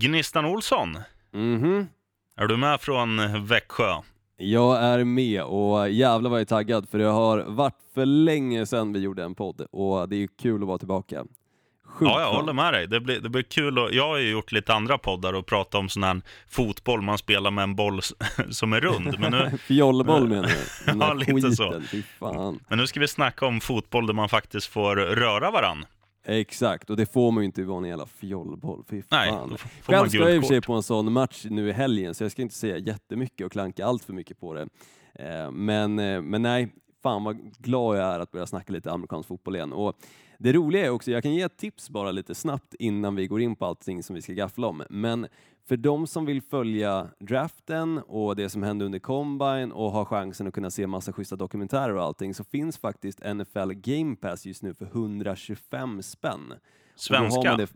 [0.00, 0.98] Gnistan Olsson,
[1.32, 1.86] Mhm.
[2.36, 3.94] är du med från Växjö?
[4.36, 8.66] Jag är med och jävlar vad jag är taggad för det har varit för länge
[8.66, 11.24] sedan vi gjorde en podd och det är kul att vara tillbaka.
[11.84, 12.86] Sjukt Ja, jag håller med dig.
[12.86, 13.78] Det blir, det blir kul.
[13.78, 17.18] Och, jag har ju gjort lite andra poddar och pratat om sån här fotboll, man
[17.18, 18.12] spelar med en boll s-
[18.50, 19.18] som är rund.
[19.18, 20.56] Men nu, Fjolleboll menar du?
[20.86, 21.80] Den Ja, lite skiten, så.
[21.90, 22.60] Fy fan.
[22.68, 25.84] men nu ska vi snacka om fotboll där man faktiskt får röra varann.
[26.24, 28.84] Exakt, och det får man ju inte vara en jävla fjollboll.
[28.88, 29.56] Fy Nej, fan.
[29.82, 32.24] Själv ska jag i och för sig på en sån match nu i helgen, så
[32.24, 34.68] jag ska inte säga jättemycket och klanka allt för mycket på det.
[35.14, 36.68] Eh, Men, eh, men nej,
[37.02, 39.72] fan vad glad jag är att börja snacka lite amerikansk fotboll igen.
[39.72, 39.96] Och
[40.42, 43.40] det roliga är också, jag kan ge ett tips bara lite snabbt innan vi går
[43.40, 44.82] in på allting som vi ska gaffla om.
[44.90, 45.26] Men
[45.68, 50.46] för de som vill följa draften och det som hände under combine och ha chansen
[50.46, 54.62] att kunna se massa schyssta dokumentärer och allting så finns faktiskt NFL Game Pass just
[54.62, 56.40] nu för 125 spänn.
[56.50, 56.58] Har
[56.96, 57.50] Svenska?
[57.50, 57.68] man det-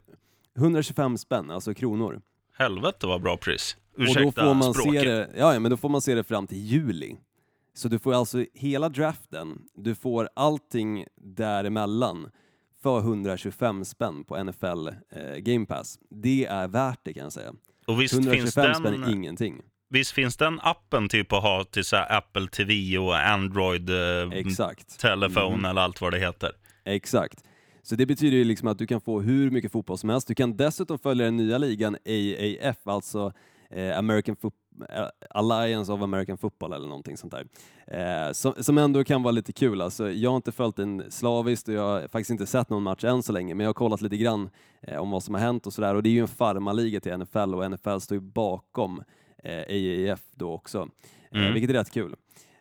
[0.56, 2.20] 125 spänn, alltså kronor.
[2.58, 3.77] Helvete vad bra pris.
[3.92, 5.02] Och då Ursäkta får man språket.
[5.02, 7.16] se det, ja, men då får man se det fram till juli.
[7.75, 12.31] Så du får alltså hela draften, du får allting däremellan
[12.84, 15.98] för 125 spänn på NFL eh, Game Pass.
[16.10, 17.52] Det är värt det kan jag säga.
[17.86, 19.62] Och visst 125 finns, spänn är den, ingenting.
[19.91, 24.98] visst finns den appen typ att ha till så Apple TV och Android eh, Exakt.
[25.00, 25.64] telefon Mm.
[25.64, 26.50] eller allt vad det heter.
[26.84, 27.44] Exakt.
[27.82, 30.28] Så det betyder ju liksom att du kan få hur mycket fotboll som helst.
[30.28, 33.32] Du kan dessutom följa den nya ligan AAF, alltså
[33.70, 34.52] eh, American Fo- eh,
[35.30, 37.47] Alliance of American Football eller någonting sånt där.
[38.27, 39.81] Eh, som, som ändå kan vara lite kul.
[39.81, 43.05] Alltså, jag har inte följt den slaviskt och jag har faktiskt inte sett någon match
[43.05, 44.50] än så länge, men jag har kollat lite grann
[44.83, 45.94] eh, om vad som har hänt och sådär.
[45.94, 49.03] Och det är ju en farmarliga till NFL och NFL står ju bakom
[49.44, 50.78] eh, AAF då också,
[51.33, 51.53] eh, Mm.
[51.53, 52.14] vilket är rätt kul.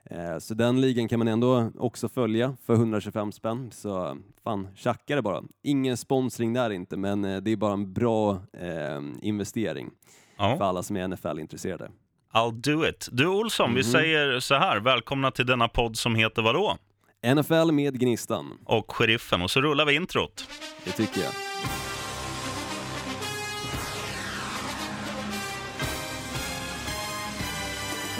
[0.06, 3.72] Eh, Så den ligan kan man ändå också följa för 125 spänn.
[3.72, 5.44] Så fan, tjacka det bara.
[5.62, 9.90] Ingen sponsring där inte, men eh, det är bara en bra eh, investering
[10.38, 10.58] för Ja.
[10.64, 11.90] alla som är NFL-intresserade.
[12.34, 13.10] I'll do it.
[13.12, 13.92] Du Olsson, vi Mhm.
[13.92, 14.80] säger så här.
[14.80, 16.78] Välkomna till denna podd som heter vadå?
[17.24, 19.42] NFL med Gnistan, Och Sheriffen.
[19.42, 20.48] Och så rullar vi introt.
[20.84, 21.32] det tycker jag.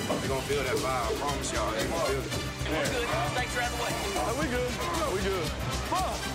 [0.08, 1.12] They're gonna feel that vibe.
[1.12, 1.72] I promise y'all.
[1.72, 2.30] They're gonna feel it.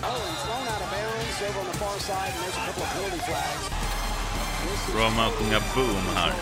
[0.01, 2.83] Oh, he's thrown out of bounds over on the far side, and there's a couple
[2.83, 3.63] of penalty flags.
[4.93, 6.33] Bra med att sjunga boom här.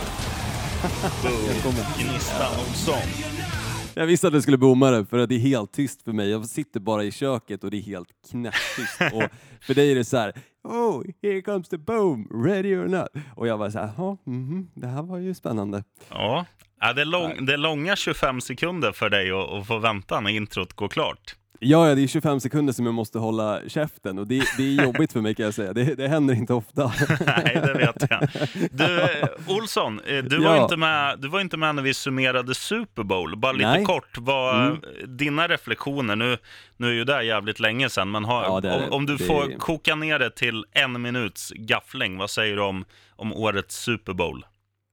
[1.97, 3.09] Gnistan Olsson.
[3.95, 6.29] Jag visste att du skulle bomma det, för att det är helt tyst för mig.
[6.29, 9.01] Jag sitter bara i köket och det är helt knäpptyst.
[9.13, 9.23] och
[9.61, 10.33] för dig är det så här,
[10.63, 13.07] oh, here comes the boom, ready or not.
[13.35, 15.83] Och jag var så här, ja, mhm, det här var ju spännande.
[16.09, 16.45] Ja,
[16.79, 20.19] Ja, det, är lång, det är långa 25 sekunder för dig att, att få vänta
[20.19, 21.35] när introt går klart.
[21.59, 24.83] Ja, ja, det är 25 sekunder som jag måste hålla käften och det, det är
[24.83, 25.73] jobbigt för mig kan jag säga.
[25.73, 26.91] Det, det händer inte ofta.
[27.25, 28.29] Nej, det vet jag.
[28.71, 29.09] Du,
[29.53, 30.63] Olsson, eh, du var, Ja.
[30.63, 33.37] inte med, du var inte med när vi summerade Super Bowl.
[33.37, 33.85] Bara lite Nej.
[33.85, 34.77] kort, vad Mm.
[35.17, 36.37] dina reflektioner, nu,
[36.77, 39.59] nu är ju det jävligt länge sedan, men har, Ja, det om, om du får
[39.59, 42.85] koka ner det till en minuts gaffling, vad säger du om,
[43.15, 44.45] om årets Super Bowl?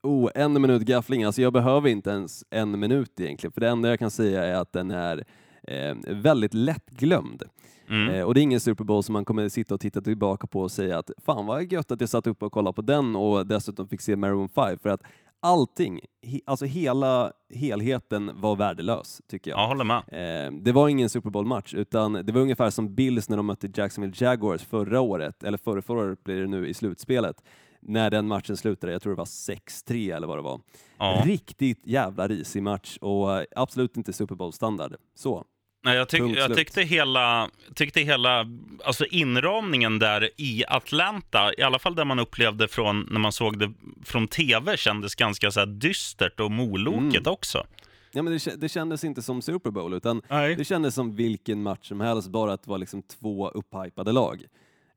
[0.02, 3.88] Oh, en minut gaffling, alltså jag behöver inte ens en minut egentligen, för det enda
[3.88, 5.24] jag kan säga är att den är
[5.68, 7.42] eh, väldigt lättglömd.
[7.88, 8.14] Mm.
[8.14, 10.60] Eh, och det är ingen Super Bowl som man kommer sitta och titta tillbaka på
[10.60, 13.46] och säga att fan vad gött att jag satt upp och kollade på den och
[13.46, 15.02] dessutom fick se Maroon 5, för att
[15.40, 19.60] allting, he, alltså hela helheten var värdelös tycker jag.
[19.60, 20.02] Jag håller med.
[20.08, 23.70] Eh, det var ingen Super Bowl-match, utan det var ungefär som Bills när de mötte
[23.74, 27.42] Jacksonville Jaguars förra året, eller förra, förra året blir det nu i slutspelet,
[27.80, 30.60] när den matchen slutade, jag tror det var 6-3 eller vad det var.
[30.98, 31.22] Ja.
[31.24, 34.96] Riktigt jävla risig match och absolut inte Super Bowl-standard.
[35.14, 35.44] Så.
[35.84, 38.46] Nej, jag, tyck, Punkt jag tyckte hela, tyckte hela
[38.84, 43.58] alltså inramningen där i Atlanta, i alla fall det man upplevde från när man såg
[43.58, 43.72] det
[44.04, 47.32] från tv, kändes ganska så dystert och moloket Mm.
[47.32, 47.66] också.
[48.12, 50.54] Ja, men det, det kändes inte som Super Bowl, utan Nej.
[50.56, 54.44] det kändes som vilken match som helst, bara att det var liksom två upphypade lag.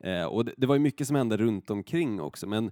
[0.04, 2.72] Eh, och det, det var ju mycket som hände runt omkring också, men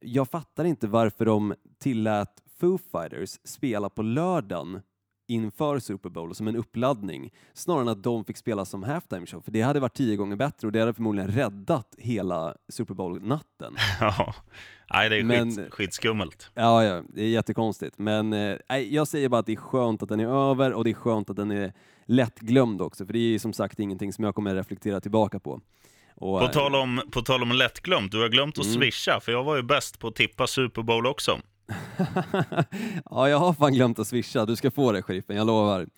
[0.00, 4.80] jag fattar inte varför de tillät Foo Fighters spela på lördagen
[5.26, 9.40] inför Super Bowl som en uppladdning, snarare än att de fick spela som halftime show,
[9.40, 13.76] för det hade varit tio gånger bättre och det hade förmodligen räddat hela Super Bowl-natten.
[14.00, 14.34] Ja.
[14.92, 16.50] Nej, det är Men- skit, skitskummelt.
[16.54, 17.98] Ja, ja, det är jättekonstigt.
[17.98, 20.84] Men eh, nej, jag säger bara att det är skönt att den är över och
[20.84, 21.72] det är skönt att den är
[22.04, 25.60] lättglömd också, för det är som sagt ingenting som jag kommer reflektera tillbaka på.
[26.14, 28.76] Och, På eh, tal, om, på tal om lättglömt, du har glömt att Mm.
[28.80, 31.38] swisha, för jag var ju bäst på att tippa Super Bowl också.
[33.10, 34.46] ja, jag har fan glömt att swisha.
[34.46, 35.86] Du ska få det, sheriffen, jag lovar.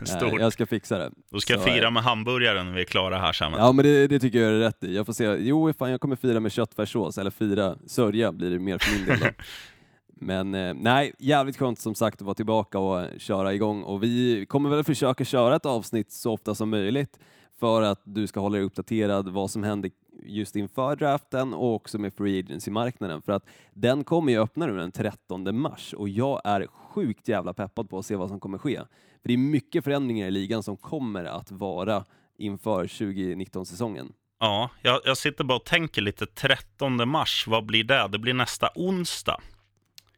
[0.00, 0.40] Eh, Stort.
[0.40, 1.10] Jag ska fixa det.
[1.30, 3.52] Då ska jag Så, eh, fira med hamburgaren när vi är klara här sen.
[3.52, 4.96] Ja, men det, det tycker jag är rätt i.
[4.96, 5.24] Jag får se.
[5.24, 9.20] Jo, fan, jag kommer fira med köttfärssås, eller fira, sörja blir det mer för min
[9.20, 9.32] del.
[10.22, 14.46] Men eh, nej, jävligt skönt som sagt att vara tillbaka och köra igång och vi
[14.48, 17.18] kommer väl försöka köra ett avsnitt så ofta som möjligt
[17.60, 19.90] för att du ska hålla dig uppdaterad vad som händer
[20.22, 24.76] just inför draften och också med free agency-marknaden för att den kommer ju öppna nu
[24.76, 28.58] den 13 mars och jag är sjukt jävla peppad på att se vad som kommer
[28.58, 28.76] ske.
[29.22, 32.04] För det är mycket förändringar i ligan som kommer att vara
[32.38, 34.12] inför 2019-säsongen.
[34.40, 36.26] Ja, jag, jag sitter bara och tänker lite.
[36.26, 38.08] 13 mars, vad blir det?
[38.08, 39.40] Det blir nästa onsdag.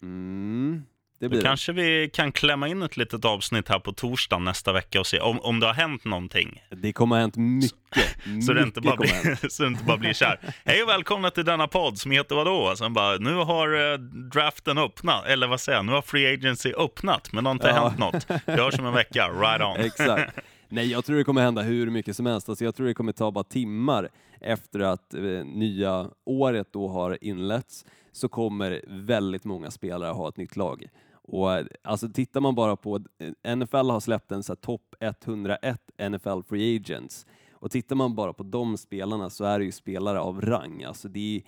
[0.03, 0.83] Mm,
[1.23, 1.45] det Då blir det.
[1.47, 5.21] kanske vi kan klämma in ett litet avsnitt här på torsdag nästa vecka och se
[5.21, 6.63] om, om det har hänt någonting.
[6.71, 7.73] Det kommer ha hänt mycket.
[8.47, 9.41] Så det, inte mycket bara kommer ha hänt.
[9.41, 10.39] blir, så det inte bara blir så här.
[10.65, 12.75] Hej och välkomna till denna podd som heter vadå?
[12.77, 13.99] Sen bara, nu har eh,
[14.33, 17.69] draften öppnat, eller vad säger jag, nu har free agency öppnat, men det har inte
[17.69, 17.89] Ja.
[17.89, 18.27] hänt något.
[18.47, 19.77] Vi hörs om en vecka, right on.
[19.87, 20.39] Exakt.
[20.69, 22.49] Nej, jag tror det kommer hända hur mycket som helst.
[22.49, 24.09] Alltså, jag tror det kommer ta bara timmar
[24.41, 30.37] efter att eh, nya året då har inletts så kommer väldigt många spelare ha ett
[30.37, 30.85] nytt lag.
[31.32, 33.00] Och eh, alltså tittar man bara på,
[33.44, 35.81] eh, NFL har släppt en så topp 101
[36.11, 40.20] NFL Free Agents och tittar man bara på de spelarna så är det ju spelare
[40.20, 40.82] av rang.
[40.82, 41.43] Alltså det är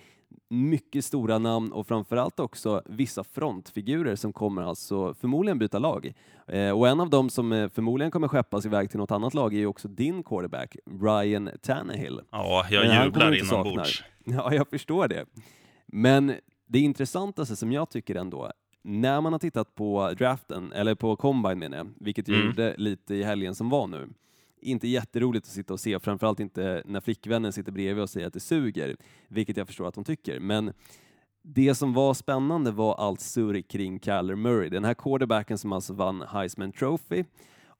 [0.48, 6.12] mycket stora namn och framförallt också vissa frontfigurer som kommer alltså förmodligen byta lag.
[6.48, 9.54] Eh, och en av dem som eh, förmodligen kommer skeppas iväg till något annat lag
[9.54, 12.20] är ju också din quarterback, Ryan Tannehill.
[12.30, 14.02] Ja, jag jublar inombords.
[14.26, 15.25] Ja, jag förstår det.
[15.87, 16.34] Men
[16.66, 18.50] det intressantaste som jag tycker ändå,
[18.86, 22.46] när man har tittat på draften, eller på combine menar jag, vilket jag Mm.
[22.46, 24.08] gjorde lite i helgen som var nu,
[24.60, 28.32] inte jätteroligt att sitta och se, framförallt inte när flickvännen sitter bredvid och säger att
[28.32, 28.96] det suger,
[29.28, 30.40] vilket jag förstår att hon tycker.
[30.40, 30.72] Men
[31.42, 35.92] det som var spännande var allt surr kring Kyler Murray, den här quarterbacken som alltså
[35.92, 37.25] vann Heisman Trophy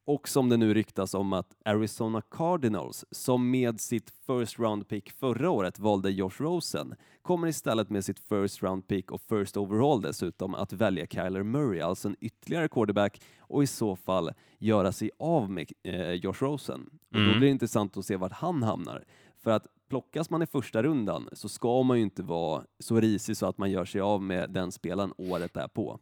[0.07, 5.11] och som det nu ryktas om att Arizona Cardinals, som med sitt first round pick
[5.11, 10.01] förra året valde Josh Rosen, kommer istället med sitt first round pick och first overall
[10.03, 15.11] dessutom att välja Kyler Murray, alltså en ytterligare quarterback och i så fall göra sig
[15.19, 16.81] av med eh, Josh Rosen.
[16.91, 17.31] Och då Mm.
[17.39, 19.05] blir det intressant att se vart han hamnar.
[19.43, 23.37] För att plockas man i första rundan så ska man ju inte vara så risig
[23.37, 25.99] så att man gör sig av med den spelaren året därpå.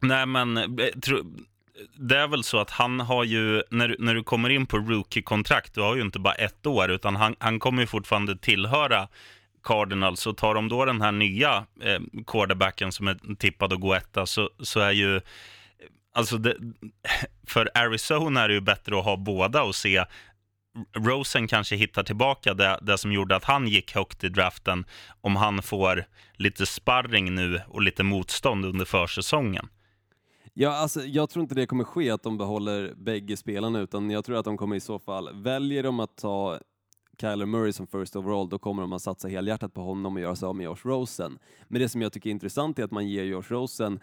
[0.00, 0.64] Nej, men eh,
[1.02, 1.16] tro,
[1.96, 4.78] det är väl så att han har ju, när, du- när du kommer in på
[4.78, 9.08] rookie-kontrakt, du har ju inte bara ett år, utan han, han kommer ju fortfarande tillhöra
[9.62, 10.20] Cardinals.
[10.20, 14.26] Så tar de då den här nya eh, quarterbacken som är tippad att gå etta,
[14.26, 15.20] så, så är ju...
[16.14, 16.56] Alltså det,
[17.46, 20.04] för Arizona är det ju bättre att ha båda och se
[20.96, 24.84] Rosen kanske hittar tillbaka det, det som gjorde att han gick högt i draften
[25.20, 26.04] om han får
[26.36, 29.68] lite sparring nu och lite motstånd under försäsongen.
[30.60, 34.24] Ja, alltså, jag tror inte det kommer ske att de behåller bägge spelarna, utan jag
[34.24, 36.58] tror att de kommer i så fall, väljer de att ta
[37.20, 40.36] Kyler Murray som first overall, då kommer de att satsa helhjärtat på honom och göra
[40.36, 41.38] sig av med Josh Rosen.
[41.68, 44.00] Men det som jag tycker är intressant är att man ger Josh Rosen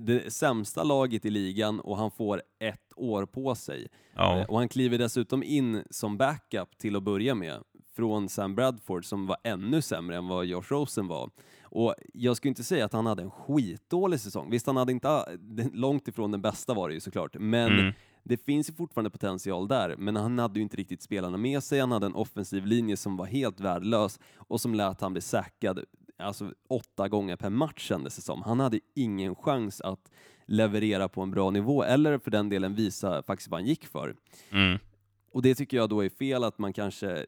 [0.00, 3.88] det sämsta laget i ligan och han får ett år på sig.
[4.14, 4.38] Ja.
[4.38, 7.62] Eh, Och han kliver dessutom in som backup till att börja med
[8.00, 11.30] från Sam Bradford som var ännu sämre än vad Josh Rosen var.
[11.62, 14.50] Och jag skulle inte säga att han hade en skitdålig säsong.
[14.50, 17.92] Visst, han hade inte, den- långt ifrån den bästa var det ju såklart, men Mm.
[18.22, 19.96] det finns ju fortfarande potential där.
[19.98, 21.80] Men han hade ju inte riktigt spelarna med sig.
[21.80, 25.80] Han hade en offensiv linje som var helt värdelös och som lät han bli sackad
[26.18, 28.42] alltså åtta gånger per match kändes det som.
[28.42, 30.10] Han hade ingen chans att
[30.46, 34.16] leverera på en bra nivå eller för den delen visa faktiskt vad han gick för.
[34.50, 34.78] Mm.
[35.32, 37.26] Och det tycker jag då är fel att man kanske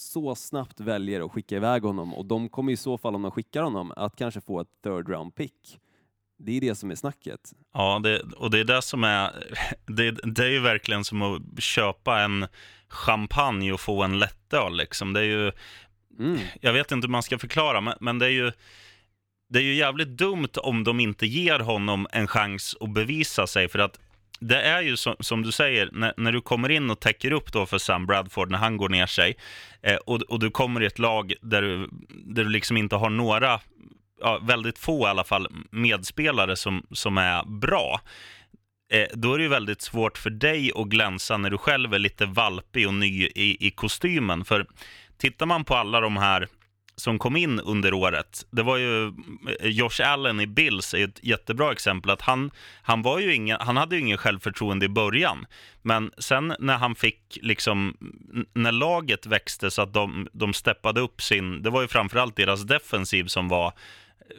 [0.00, 3.30] så snabbt väljer att skicka iväg honom och de kommer i så fall om de
[3.30, 5.78] skickar honom att kanske få ett third round pick.
[6.38, 7.52] Det är det som är snacket.
[7.74, 9.32] Ja, det, och det är det som är...
[9.86, 12.46] Det, det är ju verkligen som att köpa en
[12.88, 14.76] champagne och få en lättöl.
[14.76, 15.12] Liksom.
[15.12, 15.52] Det är ju,
[16.18, 16.38] Mm.
[16.60, 18.52] jag vet inte hur man ska förklara, men, men det är ju...
[19.48, 23.68] Det är ju jävligt dumt om de inte ger honom en chans att bevisa sig.
[23.68, 23.98] För att
[24.40, 27.52] det är ju som, som du säger, när, när du kommer in och täcker upp
[27.52, 29.36] då för Sam Bradford när han går ner sig
[29.82, 33.10] eh, och, och du kommer i ett lag där du, där du liksom inte har
[33.10, 33.60] några,
[34.20, 38.00] ja, väldigt få i alla fall, medspelare som, som är bra.
[38.92, 41.98] Eh, då är det ju väldigt svårt för dig att glänsa när du själv är
[41.98, 44.44] lite valpig och ny i, i kostymen.
[44.44, 44.66] För
[45.18, 46.48] tittar man på alla de här
[47.00, 48.46] som kom in under året.
[48.50, 49.12] Det var ju eh,
[49.68, 52.10] Josh Allen i Bills är ett jättebra exempel.
[52.10, 52.50] att Han,
[52.82, 55.46] han, var ju ingen, han hade ju ingen självförtroende i början,
[55.82, 57.96] men sen när han fick, liksom,
[58.54, 62.62] när laget växte så att de, de steppade upp sin, det var ju framförallt deras
[62.62, 63.72] defensiv som var eh,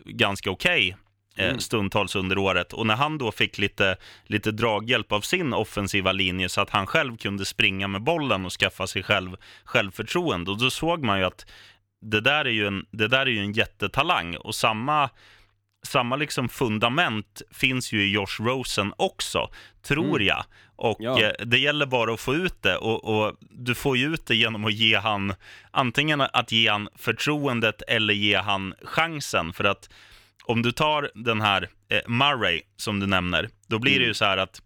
[0.06, 0.98] ganska okej
[1.36, 2.74] eh, stundtals under året.
[2.74, 6.88] Och när han då fick lite, lite draghjälp av sin offensiva linje så att han
[6.88, 10.51] själv kunde springa med bollen och skaffa sig själv självförtroende.
[10.51, 11.46] Och då såg man ju att
[12.01, 14.36] det där är ju en, det där är ju en jättetalang.
[14.36, 15.10] Och samma,
[15.88, 19.50] samma liksom fundament finns ju i Josh Rosen också,
[19.81, 20.43] tror jag.
[20.75, 21.22] Och Ja.
[21.22, 22.77] eh, det gäller bara att få ut det.
[22.77, 25.34] Och, och du får ju ut det genom att ge han,
[25.72, 29.53] antingen att ge han förtroendet eller ge han chansen.
[29.53, 29.89] För att
[30.43, 34.25] om du tar den här eh, Murray som du nämner, då blir det ju så
[34.25, 34.62] här att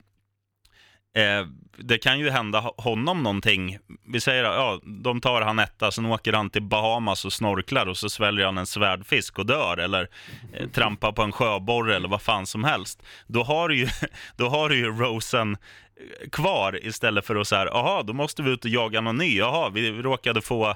[1.15, 3.77] eh, det kan ju hända honom någonting.
[4.07, 7.85] Vi säger att ja, de tar han etta, sen åker han till Bahamas och snorklar
[7.85, 10.09] och så sväljer han en svärdfisk och dör eller
[10.53, 13.03] eh, trampar på en sjöborre eller vad fan som helst.
[13.27, 13.87] Då har du ju,
[14.37, 18.43] då har du ju Rosen eh, kvar istället för att så här, jaha, då måste
[18.43, 19.37] vi ut och jaga någon ny.
[19.37, 20.75] Jaha, vi råkade få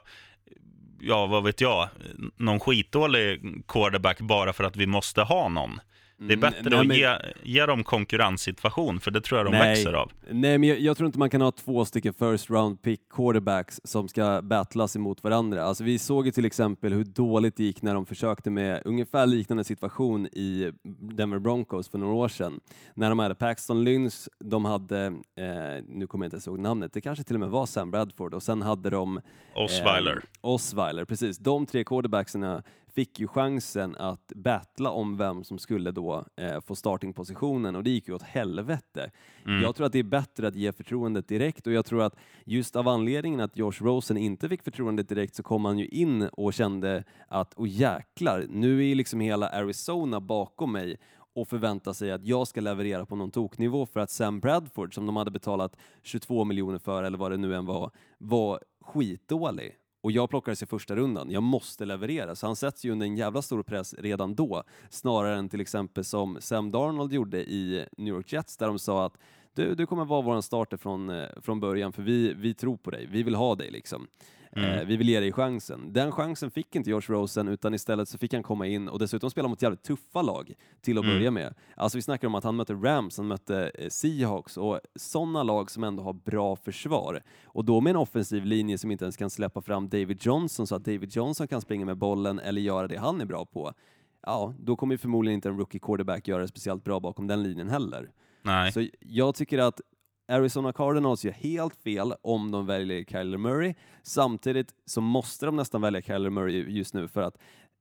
[1.01, 1.89] ja, vad vet jag,
[2.37, 5.79] någon skitdålig quarterback bara för att vi måste ha någon.
[6.21, 9.47] Det är Mm, bättre nej, att men- ge, ge dem konkurrenssituation, för det tror jag
[9.47, 9.69] de Nej.
[9.69, 10.11] växer av.
[10.31, 13.81] Nej, men jag, jag tror inte man kan ha två stycken first round pick quarterbacks
[13.83, 15.63] som ska battlas emot varandra.
[15.63, 19.25] Alltså, vi såg ju till exempel hur dåligt det gick när de försökte med ungefär
[19.27, 20.71] liknande situation i
[21.01, 22.59] Denver Broncos för några år sedan.
[22.93, 26.93] När de hade Paxton Lynch, de hade, eh, nu kommer jag inte ens ihåg namnet,
[26.93, 29.21] det kanske till och med var Sam Bradford och sen hade de
[29.55, 30.11] Osweiler.
[30.15, 31.37] Eh, Osweiler, precis.
[31.37, 36.75] De tre quarterbacksarna fick ju chansen att battla om vem som skulle då eh, få
[36.75, 39.11] startingpositionen och det gick ju åt helvete.
[39.45, 39.61] Mm.
[39.61, 42.15] Jag tror att det är bättre att ge förtroendet direkt och jag tror att
[42.45, 46.21] just av anledningen att Josh Rosen inte fick förtroendet direkt så kom han ju in
[46.21, 50.97] och kände att åh jäklar, nu är liksom hela Arizona bakom mig
[51.33, 55.05] och förväntar sig att jag ska leverera på någon toknivå för att Sam Bradford, som
[55.05, 59.78] de hade betalat 22 miljoner för eller vad det nu än var, var skitdålig.
[60.01, 61.31] Och jag plockades i första rundan.
[61.31, 62.35] Jag måste leverera.
[62.35, 64.63] Så han sätts ju under en jävla stor press redan då.
[64.89, 69.05] Snarare än till exempel som Sam Darnold gjorde i New York Jets där de sa
[69.05, 69.17] att
[69.53, 72.91] du, du kommer vara vår starter från, eh, från början för vi, vi tror på
[72.91, 73.07] dig.
[73.11, 74.07] Vi vill ha dig liksom.
[74.55, 75.93] Eh, vi vill ge dig chansen.
[75.93, 79.29] Den chansen fick inte Josh Rosen utan istället så fick han komma in och dessutom
[79.29, 81.53] spela mot jävligt tuffa lag till att börja med.
[81.75, 85.71] Alltså vi snackar om att han mötte Rams, han mötte eh, Seahawks och sådana lag
[85.71, 87.23] som ändå har bra försvar.
[87.45, 90.75] Och då med en offensiv linje som inte ens kan släppa fram David Johnson så
[90.75, 93.73] att David Johnson kan springa med bollen eller göra det han är bra på.
[94.21, 97.69] Ja, då kommer förmodligen inte en rookie quarterback göra det speciellt bra bakom den linjen
[97.69, 98.11] heller.
[98.41, 98.71] Nej.
[98.71, 99.81] Så jag tycker att
[100.29, 103.73] Arizona Cardinals gör helt fel om de väljer Kyler Murray.
[104.03, 107.37] Samtidigt så måste de nästan välja Kyler Murray just nu för att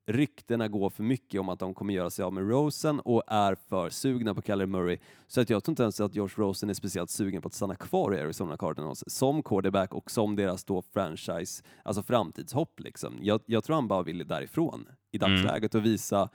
[0.06, 3.54] ryktena går för mycket om att de kommer göra sig av med Rosen och är
[3.54, 4.98] för sugna på Kyler Murray.
[5.26, 7.74] Så att jag tror inte ens att Josh Rosen är speciellt sugen på att stanna
[7.74, 13.18] kvar i Arizona Cardinals som quarterback och som deras då franchise, alltså framtidshopp liksom.
[13.22, 16.28] Jag, jag tror han bara vill därifrån i dagsläget och visa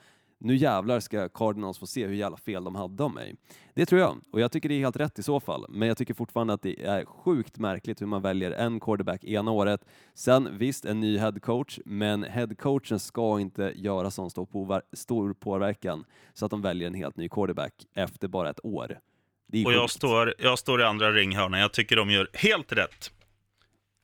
[0.43, 3.35] nu jävlar ska Cardinals få se hur jävla fel de hade om mig.
[3.73, 5.65] Det tror jag, och jag tycker det är helt rätt i så fall.
[5.69, 9.51] Men jag tycker fortfarande att det är sjukt märkligt hur man väljer en quarterback ena
[9.51, 9.85] året.
[10.13, 16.05] Sen visst, en ny headcoach, men headcoachen ska inte göra sån stor, påver- stor påverkan
[16.33, 18.99] så att de väljer en helt ny quarterback efter bara ett år.
[19.47, 21.59] Det är Och jag står, jag står i andra ringhörnan.
[21.59, 23.11] Jag tycker de gör helt rätt.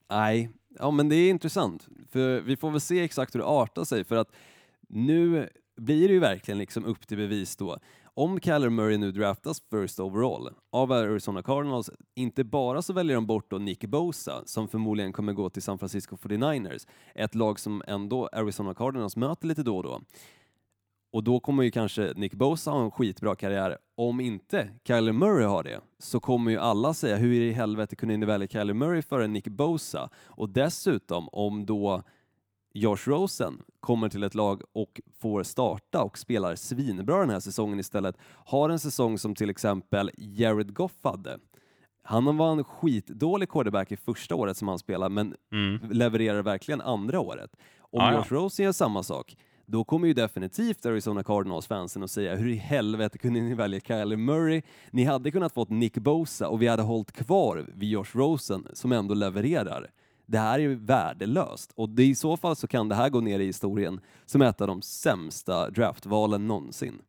[0.09, 1.87] Nej, ja men det är intressant.
[2.11, 4.31] För vi får väl se exakt hur det artar sig för att
[4.89, 5.49] nu
[5.79, 7.77] blir det ju verkligen liksom upp till bevis då.
[8.13, 13.25] Om Kyler Murray nu draftas first overall av Arizona Cardinals, inte bara så väljer de
[13.25, 17.83] bort då Nick Bosa som förmodligen kommer gå till San Francisco 49ers, ett lag som
[17.87, 20.01] ändå Arizona Cardinals möter lite då och då.
[21.11, 23.77] Och då kommer ju kanske Nick Bosa ha en skitbra karriär.
[23.95, 28.17] Om inte Kyler Murray har det så kommer ju alla säga hur i helvete kunde
[28.17, 30.09] ni välja Kyler Murray före Nick Bosa?
[30.25, 32.03] Och dessutom om då
[32.73, 37.79] Josh Rosen kommer till ett lag och får starta och spelar svinbra den här säsongen
[37.79, 41.39] istället, har en säsong som till exempel Jared Goff hade.
[42.03, 45.79] Han var en skitdålig quarterback i första året som han spelade, men Mm.
[45.91, 47.51] levererar verkligen andra året.
[47.79, 48.13] Om ja.
[48.13, 52.55] Josh Rosen gör samma sak, då kommer ju definitivt Arizona Cardinals-fansen att säga hur i
[52.55, 54.61] helvete kunde ni välja Kyler Murray?
[54.91, 58.91] Ni hade kunnat fått Nick Bosa och vi hade hållit kvar vid Josh Rosen som
[58.91, 59.89] ändå levererar.
[60.31, 63.21] Det här är ju värdelöst och det, i så fall så kan det här gå
[63.21, 67.01] ner i historien som ett av de sämsta draftvalen någonsin.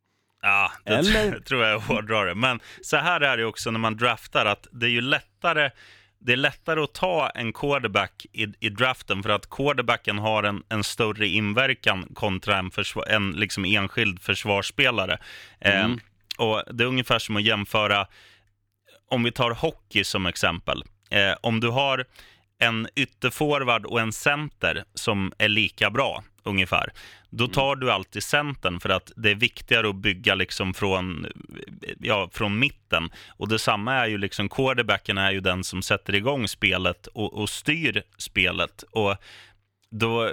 [0.43, 2.35] Ja, det Eller- tr- tror jag hårdrar det.
[2.35, 5.71] Men så här är det också när man draftar, att det är ju lättare
[6.23, 10.63] det är lättare att ta en quarterback i, i draften för att quarterbacken har en,
[10.69, 15.19] en större inverkan kontra en, försvar, en liksom enskild försvarsspelare.
[15.61, 15.89] Eh,
[16.39, 18.07] och Det är ungefär som att jämföra,
[19.11, 20.83] om vi tar hockey som exempel.
[21.11, 22.05] Eh, om du har
[22.61, 26.93] en ytterforward och en center som är lika bra, ungefär,
[27.31, 31.27] då tar du alltid centern för att det är viktigare att bygga liksom från,
[31.99, 33.11] ja, från mitten.
[33.37, 37.51] Och detsamma är ju liksom, quarterbacken är ju den som sätter igång spelet och, och
[37.51, 38.83] styr spelet.
[38.83, 39.17] Och
[39.91, 40.33] då,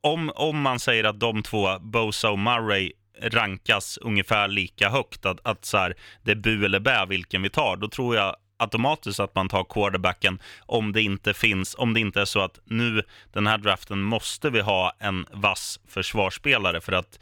[0.00, 5.40] om, om man säger att de två, Bosa och Murray, rankas ungefär lika högt, att,
[5.42, 9.20] att så här, det är bu eller bä vilken vi tar, då tror jag automatiskt
[9.20, 13.02] att man tar quarterbacken om det inte finns, om det inte är så att nu
[13.32, 17.18] den här draften måste vi ha en vass försvarsspelare för att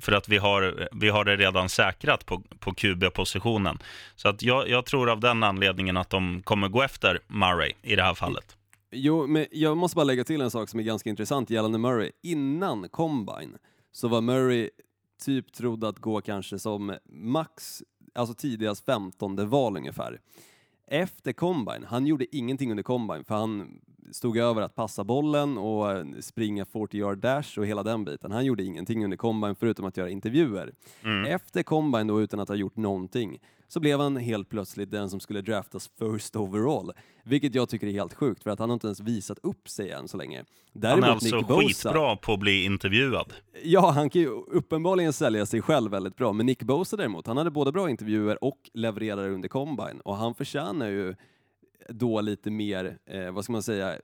[0.00, 3.78] för att vi har, vi har det redan säkrat på, på QB-positionen.
[4.16, 7.96] Så att jag, jag tror av den anledningen att de kommer gå efter Murray i
[7.96, 8.56] det här fallet.
[8.90, 12.10] Jo, men jag måste bara lägga till en sak som är ganska intressant gällande Murray.
[12.22, 13.58] Innan Combine
[13.92, 14.70] så var Murray
[15.24, 17.82] typ trodd att gå kanske som max,
[18.16, 20.20] alltså tidigast 15 val ungefär.
[20.86, 23.80] Efter Combine, han gjorde ingenting under Combine för han
[24.12, 28.32] stod över att passa bollen och springa 40 yard dash och hela den biten.
[28.32, 30.72] Han gjorde ingenting under Combine förutom att göra intervjuer.
[31.26, 35.20] Efter Combine då, utan att ha gjort någonting, så blev han helt plötsligt den som
[35.20, 36.92] skulle draftas first overall.
[37.24, 39.90] Vilket jag tycker är helt sjukt, för att han har inte ens visat upp sig
[39.90, 40.36] än så länge.
[40.36, 43.32] Han är Däremot alltså Nick Bosa, skitbra på att bli intervjuad.
[43.62, 47.36] Ja, han kan ju uppenbarligen sälja sig själv väldigt bra, men Nick Bosa däremot, han
[47.36, 51.14] hade både bra intervjuer och levererade under Combine, och han förtjänar ju
[51.88, 53.98] då lite mer, eh, vad ska man säga,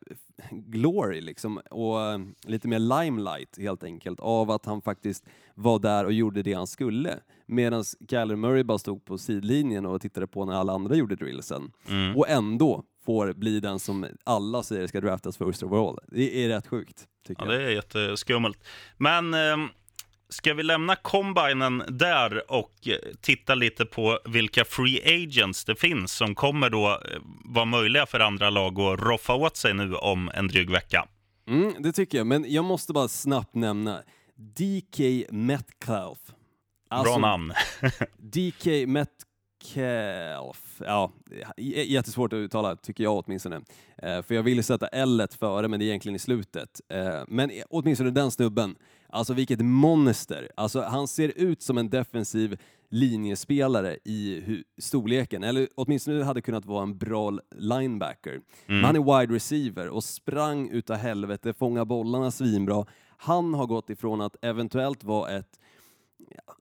[0.50, 6.04] glory liksom, och eh, lite mer limelight helt enkelt, av att han faktiskt var där
[6.04, 7.19] och gjorde det han skulle.
[7.47, 11.73] Medan Kyler Murray bara stod på sidlinjen och tittade på när alla andra gjorde drillsen.
[11.89, 12.17] Mm.
[12.17, 15.99] Och ändå får bli den som alla säger ska draftas first overall.
[16.09, 17.61] Det är rätt sjukt, tycker Ja, jag.
[17.61, 18.65] det är jätteskummelt.
[18.97, 19.57] Men eh,
[20.29, 26.13] ska vi lämna combinen där och eh, titta lite på vilka free agents det finns
[26.13, 30.31] som kommer då eh, vara möjliga för andra lag att roffa åt sig nu om
[30.35, 31.09] en dryg vecka?
[31.49, 33.99] Mm, det tycker jag, men jag måste bara snabbt nämna
[34.37, 36.19] DK Metcalf.
[36.93, 37.53] Alltså, Bra namn.
[38.19, 40.81] DK Metcalf.
[40.87, 41.13] Ja,
[41.57, 43.61] jättesvårt att uttala, tycker jag åtminstone.
[44.03, 46.81] Eh, för jag ville sätta L före, men det är egentligen i slutet.
[46.89, 48.77] Eh, men åtminstone den snubben,
[49.09, 50.51] alltså vilket monster.
[50.57, 52.57] Alltså han ser ut som en defensiv
[52.91, 54.43] linjespelare i
[54.81, 58.40] storleken, eller åtminstone hade kunnat vara en bra linebacker.
[58.66, 62.87] Men han är wide receiver och sprang utav helvete, fånga bollarna svinbra.
[63.16, 65.59] Han har gått ifrån att eventuellt vara ett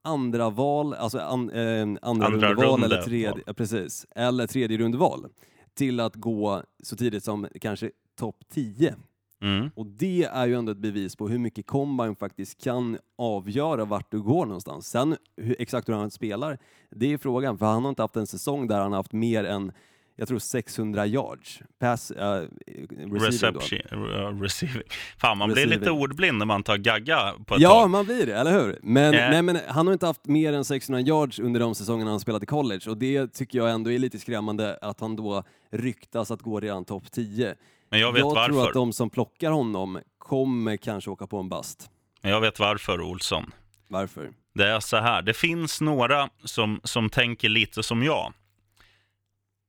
[0.01, 4.77] andra val, alltså an, eh, andra, Andra rundeval runde eller tredje, ja, precis, eller tredje
[4.77, 5.25] rundeval
[5.73, 8.95] till att gå så tidigt som kanske topp 10.
[9.41, 9.69] Mm.
[9.75, 14.11] Och det är ju ändå ett bevis på hur mycket combine faktiskt kan avgöra vart
[14.11, 14.87] du går någonstans.
[14.87, 16.57] Sen hur, exakt hur han spelar,
[16.89, 19.43] det är frågan, för han har inte haft en säsong där han har haft mer
[19.43, 19.71] än
[20.15, 21.61] jag tror 600 yards.
[21.79, 23.13] Pass, uh, receiving.
[23.15, 24.83] Reception, uh, receiving.
[25.17, 26.01] Fan, man blir lite Receiving.
[26.01, 27.89] ordblind när man tar gagga på ett Ja, tag.
[27.89, 28.79] man blir det, eller hur?
[28.83, 29.29] Men, Eh.
[29.29, 32.43] nej, men han har inte haft mer än 600 yards under de säsongerna han spelat
[32.43, 36.41] i college och det tycker jag ändå är lite skrämmande att han då ryktas att
[36.41, 37.55] gå redan topp 10.
[37.89, 38.67] Men jag vet tror varför.
[38.67, 41.89] att de som plockar honom kommer kanske åka på en bast.
[42.21, 43.51] Men jag vet varför, Olsson.
[43.87, 44.29] Varför?
[44.55, 48.33] Det är så här, det finns några som, som tänker lite som jag.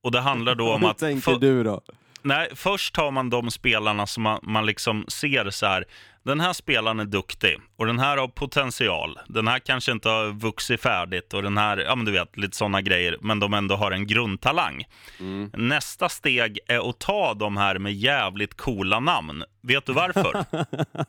[0.03, 0.97] Och det handlar då om Hur att...
[0.97, 1.81] tänker för- du då?
[2.21, 5.85] Nej, först tar man de spelarna som man, man liksom ser så här.
[6.25, 9.19] Den här spelaren är duktig och den här har potential.
[9.27, 12.57] Den här kanske inte har vuxit färdigt och den här, ja men du vet, lite
[12.57, 13.17] sådana grejer.
[13.21, 14.83] Men de ändå har en grundtalang.
[15.19, 15.51] Mm.
[15.53, 19.43] Nästa steg är att ta de här med jävligt coola namn.
[19.61, 20.45] Vet du varför?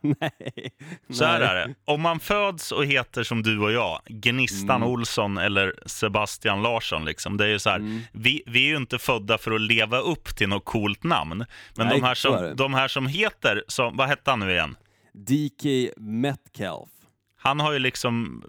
[0.21, 0.71] nej.
[1.13, 1.49] Så här nej.
[1.49, 1.75] är det.
[1.85, 4.89] Om man föds och heter som du och jag, Gnistan Mm.
[4.89, 7.37] Olsson eller Sebastian Larsson, liksom.
[7.37, 8.01] det är ju så här, Mm.
[8.13, 11.45] vi, vi är ju inte födda för att leva upp till något coolt namn.
[11.77, 14.77] Men Nej, de, här som, de här som heter, som, vad hette han nu igen?
[15.15, 16.91] DK Metcalf.
[17.37, 18.45] Han har ju liksom,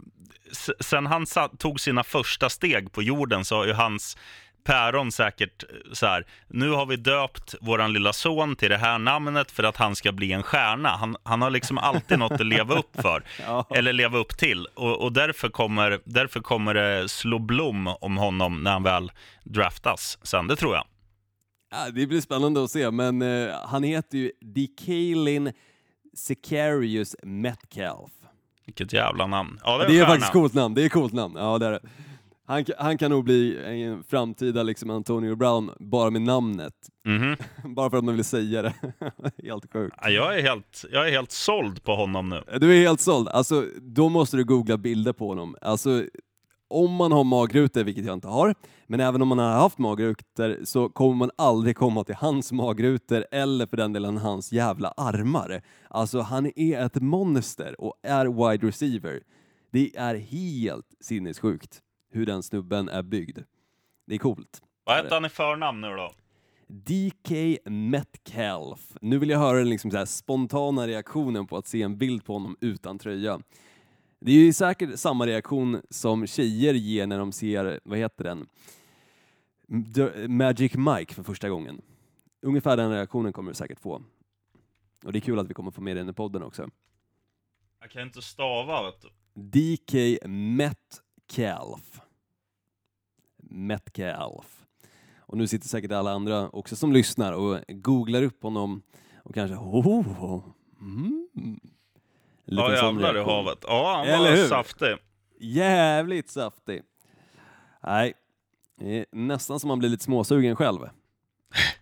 [0.80, 1.25] sen han
[1.58, 4.17] tog sina första steg på jorden så har ju hans
[4.63, 9.51] päron säkert så här, nu har vi döpt våran lilla son till det här namnet
[9.51, 10.89] för att han ska bli en stjärna.
[10.89, 13.67] Han, han har liksom alltid något att leva upp för, Ja.
[13.75, 14.67] eller leva upp till.
[14.73, 19.12] Och, och därför, kommer, därför kommer det slå blom om honom när han väl
[19.43, 20.86] draftas sen, det tror jag.
[21.71, 25.51] Ja, det blir spännande att se, men eh, han heter ju Dekalin
[26.15, 28.12] Sicarius Metcalf.
[28.65, 29.60] Vilket jävla namn.
[29.63, 31.36] Ja, det är, Det är faktiskt coolt namn, det är coolt namn.
[31.38, 31.80] Ja, det är det.
[32.47, 36.73] Han, han kan nog bli en framtida liksom Antonio Brown bara med namnet.
[37.06, 37.36] Mhm.
[37.75, 38.73] bara för att man vill säga det.
[39.43, 39.95] helt sjukt.
[40.01, 42.43] Ja, Jag är, helt, jag är helt såld på honom nu.
[42.60, 43.28] Du är helt såld.
[43.28, 45.56] Alltså, då måste du googla bilder på honom.
[45.62, 46.04] Alltså,
[46.75, 48.55] om man har magrutor, vilket jag inte har,
[48.88, 53.25] men även om man har haft magrutor så kommer man aldrig komma till hans magrutor
[53.31, 55.61] eller för den delen hans jävla armar.
[55.89, 59.21] Alltså han är ett monster och är wide receiver.
[59.71, 63.39] Det är helt sinnessjukt hur den snubben är byggd.
[64.07, 64.61] Det är coolt.
[64.83, 66.11] Vad heter han i förnamn nu då?
[66.67, 68.97] DK Metcalf.
[69.01, 72.57] Nu vill jag höra den liksom spontana reaktionen på att se en bild på honom
[72.61, 73.39] utan tröja.
[74.19, 78.47] Det är ju säkert samma reaktion som tjejer ger när de ser, vad heter den,
[80.30, 81.82] Magic Mike för första gången.
[82.41, 84.01] Ungefär den reaktionen kommer du säkert få.
[85.06, 86.69] Och det är kul att vi kommer få med den i podden också.
[87.80, 89.10] Jag kan inte stava vet du.
[89.34, 92.01] DK Metcalf.
[93.38, 94.65] Metcalf.
[95.17, 98.82] Och nu sitter säkert alla andra också som lyssnar och googlar upp honom
[99.15, 100.43] och kanske oh,
[100.82, 101.30] mm.
[102.45, 103.58] Ja jävlar i havet.
[103.67, 104.47] Ja, han Eller var hur?
[104.47, 104.97] saftig.
[105.39, 106.81] Jävligt saftig.
[107.84, 108.13] Nej,
[108.79, 110.79] det är nästan som man blir lite småsugen själv.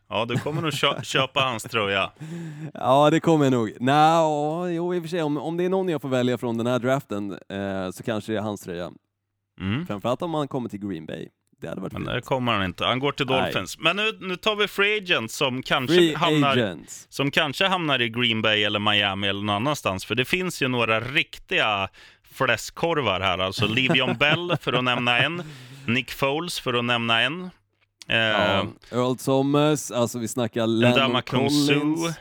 [0.10, 2.12] Ja, du kommer nog kö köpa hans tröja.
[2.74, 3.74] Ja, det kommer jag nog.
[3.80, 4.24] Nej,
[4.76, 6.68] jo, i och för sig, om, om det är någon jag får välja från den
[6.68, 8.92] här draften eh, så kanske det är hans tröja.
[9.60, 9.86] Mm.
[9.88, 11.30] Framförallt om man kommer till Green Bay.
[11.64, 12.26] Det hade varit Men fint.
[12.26, 12.86] kommer han inte.
[12.86, 13.42] Han går till Nej.
[13.42, 13.80] Dolphins.
[13.80, 17.08] Men nu, nu tar vi Free Agent som kanske, Free hamnar, agents.
[17.10, 20.06] som kanske hamnar i Green Bay eller Miami eller någon annanstans.
[20.06, 21.90] För det finns ju några riktiga
[22.32, 23.38] fläskkorvar här.
[23.38, 25.44] Alltså Livion Bell för att nämna en.
[25.88, 27.42] Nick Foles för att nämna en.
[28.08, 31.22] Eh, Ja, Earl Thomas, alltså vi snackar Suh.
[31.22, 32.16] Collins.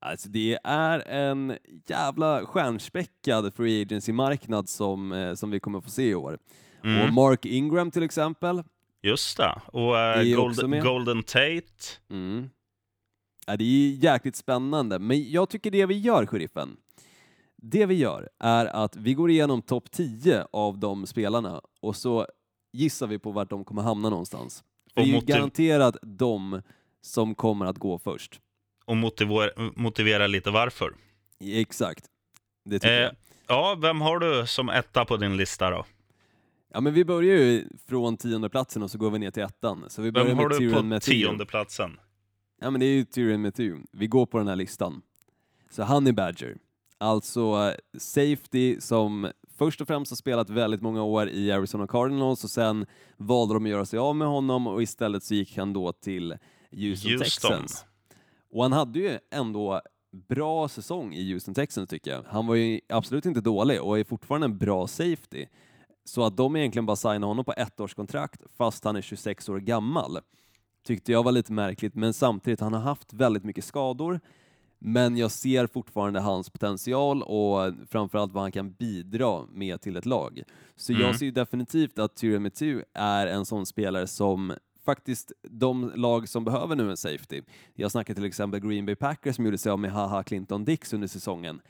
[0.00, 1.56] Alltså det är en
[1.88, 6.38] jävla stjärnspäckad free agency-marknad som, eh, som vi kommer få se i år.
[6.86, 7.06] Mm.
[7.08, 8.62] Och Mark Ingram till exempel.
[9.02, 9.60] Just det.
[9.66, 11.62] Och ju också Golden, Tate.
[12.10, 12.50] Mm.
[13.46, 16.76] Ja, det är jäkligt spännande, men jag tycker det vi gör, sheriffen,
[17.56, 22.26] det vi gör är att vi går igenom topp 10 av de spelarna och så
[22.72, 24.64] gissar vi på vart de kommer hamna någonstans.
[24.94, 26.62] För det är ju garanterat de
[27.00, 28.40] som kommer att gå först.
[28.84, 30.94] Och motivera, motivera lite varför.
[31.44, 32.04] Exakt.
[32.64, 33.14] Det tycker Eh, jag.
[33.48, 35.84] ja, vem har du som etta på din lista då?
[36.76, 39.84] Ja, men vi börjar ju från tionde platsen och så går vi ner till ettan.
[39.88, 41.26] Så vi börjar Vem har med du Tyrion på Matthew.
[41.26, 41.90] tionde platsen?
[42.60, 43.86] Ja, men det är ju Tyrion Matthew.
[43.92, 45.02] Vi går på den här listan.
[45.70, 46.56] Så Honey Badger,
[46.98, 52.50] alltså safety som först och främst har spelat väldigt många år i Arizona Cardinals och
[52.50, 52.86] sen
[53.16, 56.36] valde de att göra sig av med honom och istället så gick han då till
[56.70, 57.18] Houston, Houston.
[57.18, 57.84] Texans.
[58.50, 59.80] Och han hade ju ändå
[60.28, 62.22] bra säsong i Houston Texans tycker jag.
[62.28, 65.46] Han var ju absolut inte dålig och är fortfarande en bra safety.
[66.08, 69.48] Så att de egentligen bara signar honom på ett års kontrakt fast han är 26
[69.48, 70.18] år gammal
[70.86, 74.20] tyckte jag var lite märkligt, men samtidigt han har haft väldigt mycket skador.
[74.78, 80.06] Men jag ser fortfarande hans potential och framförallt vad han kan bidra med till ett
[80.06, 80.42] lag.
[80.76, 81.04] Så Mm.
[81.06, 84.52] jag ser ju definitivt att Tyrion Matthew är en sån spelare som
[84.84, 87.42] faktiskt de lag som behöver nu en safety.
[87.74, 90.92] Jag snackar till exempel Green Bay Packers som gjorde sig av med Haha Clinton Dix
[90.92, 91.60] under säsongen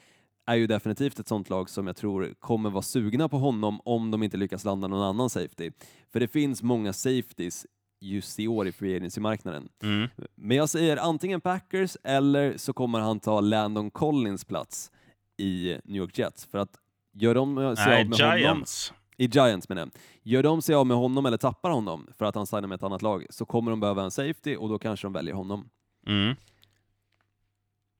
[0.46, 4.10] är ju definitivt ett sånt lag som jag tror kommer vara sugna på honom om
[4.10, 5.70] de inte lyckas landa någon annan safety.
[6.12, 7.66] För det finns många safeties
[8.00, 9.68] just i år i free agency-marknaden.
[9.82, 10.08] Mm.
[10.34, 14.90] Men jag säger antingen Packers eller så kommer han ta Landon Collins plats
[15.36, 16.46] i New York Jets.
[16.46, 16.76] För att
[17.12, 18.92] gör de sig Nej, av med honom, Giants.
[19.16, 19.90] i Giants menar jag,
[20.22, 22.82] gör de sig av med honom eller tappar honom för att han signar med ett
[22.82, 25.68] annat lag så kommer de behöva en safety och då kanske de väljer honom.
[26.06, 26.34] Mm.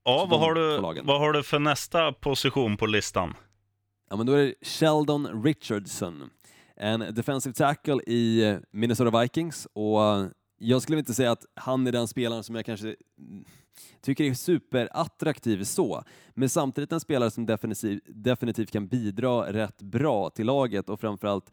[0.09, 3.33] Ja, vad har, du, vad har du för nästa position på listan?
[4.09, 6.29] Ja, men då är det Sheldon Richardson,
[6.75, 9.99] en defensive tackle i Minnesota Vikings och
[10.59, 12.95] jag skulle inte säga att han är den spelaren som jag kanske
[14.01, 20.29] tycker är superattraktiv så, men samtidigt en spelare som definitiv, definitivt kan bidra rätt bra
[20.29, 21.51] till laget och framförallt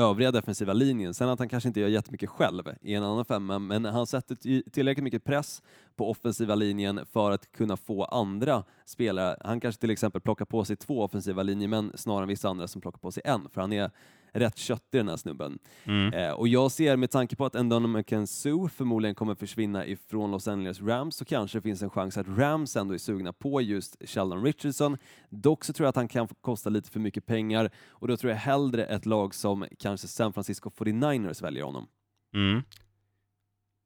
[0.00, 1.14] övriga defensiva linjen.
[1.14, 4.70] Sen att han kanske inte gör jättemycket själv i en annan femma, men han sätter
[4.70, 5.62] tillräckligt mycket press
[5.96, 9.36] på offensiva linjen för att kunna få andra spelare.
[9.40, 12.80] Han kanske till exempel plockar på sig två offensiva linjemän snarare än vissa andra som
[12.80, 13.90] plockar på sig en, för han är
[14.32, 15.58] rätt köttig den här snubben.
[15.84, 16.14] Mm.
[16.14, 20.48] Eh, och jag ser med tanke på att Endon Sue förmodligen kommer försvinna ifrån Los
[20.48, 23.96] Angeles Rams så kanske det finns en chans att Rams ändå är sugna på just
[24.08, 24.96] Sheldon Richardson.
[25.28, 28.32] Dock så tror jag att han kan kosta lite för mycket pengar och då tror
[28.32, 31.86] jag hellre ett lag som kanske San Francisco 49ers väljer honom.
[32.34, 32.62] Mm.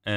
[0.07, 0.15] Eh,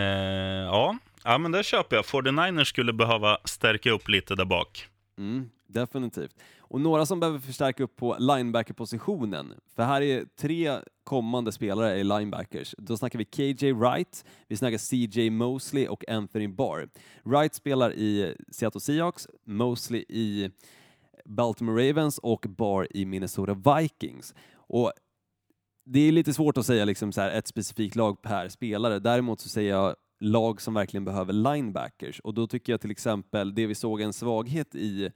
[0.65, 0.97] ja.
[1.23, 2.05] ja, men det köper jag.
[2.05, 4.87] 49ers skulle behöva stärka upp lite där bak.
[5.17, 6.35] Mm, definitivt.
[6.69, 12.03] Och några som behöver förstärka upp på linebacker-positionen, för här är tre kommande spelare i
[12.03, 12.75] linebackers.
[12.77, 16.89] Då snackar vi KJ Wright, vi snackar CJ Mosley och Anthony Barr.
[17.23, 20.49] Wright spelar i Seattle Seahawks, Mosley i
[21.25, 24.35] Baltimore Ravens och Barr i Minnesota Vikings.
[24.53, 24.91] Och
[25.85, 28.99] det är lite svårt att säga liksom så här, ett specifikt lag per spelare.
[28.99, 33.55] Däremot så säger jag lag som verkligen behöver linebackers och då tycker jag till exempel
[33.55, 35.11] det vi såg en svaghet i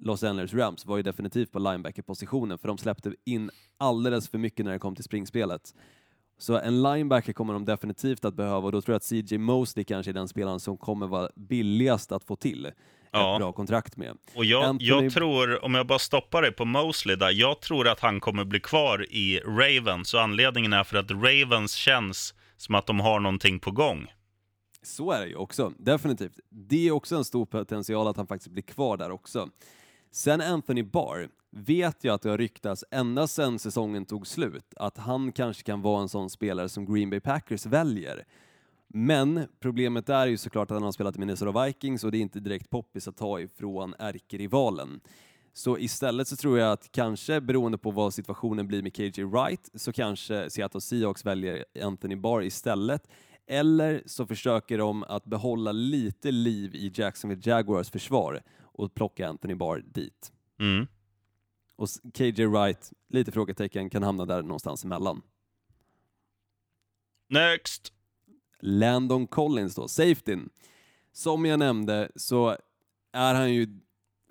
[0.00, 4.64] Los Angeles Rams var ju definitivt på linebacker-positionen för de släppte in alldeles för mycket
[4.64, 5.74] när det kom till springspelet.
[6.38, 9.84] Så en linebacker kommer de definitivt att behöva och då tror jag att CJ Mosley
[9.84, 12.70] kanske är den spelaren som kommer vara billigast att få till
[13.12, 13.34] Ja.
[13.34, 14.16] ett bra kontrakt med.
[14.34, 17.88] Och jag, Anthony- jag tror, om jag bara stoppar dig på Mosley där, jag tror
[17.88, 20.14] att han kommer bli kvar i Ravens.
[20.14, 24.06] Och anledningen är för att Ravens känns som att de har någonting på gång.
[24.82, 26.38] Så är det ju också, definitivt.
[26.48, 29.48] Det är också en stor potential att han faktiskt blir kvar där också.
[30.12, 34.98] Sen Anthony Barr vet jag att det har ryktats ända sedan säsongen tog slut att
[34.98, 38.24] han kanske kan vara en sån spelare som Green Bay Packers väljer.
[38.88, 42.20] Men problemet är ju såklart att han har spelat i Minnesota Vikings och det är
[42.20, 45.00] inte direkt poppis att ta ifrån ärkerivalen.
[45.52, 49.70] Så istället så tror jag att kanske beroende på vad situationen blir med KJ Wright
[49.74, 53.08] så kanske Seattle Seahawks väljer Anthony Barr istället.
[53.46, 58.42] Eller så försöker de att behålla lite liv i Jacksonville Jaguars försvar
[58.80, 60.32] och plocka Anthony Barr dit.
[60.60, 60.86] Mm.
[61.76, 65.22] Och KJ Wright, lite frågetecken, kan hamna där någonstans emellan.
[67.28, 67.92] Next!
[68.60, 70.50] Landon Collins då, safetyn.
[71.12, 72.56] Som jag nämnde så
[73.12, 73.80] är han ju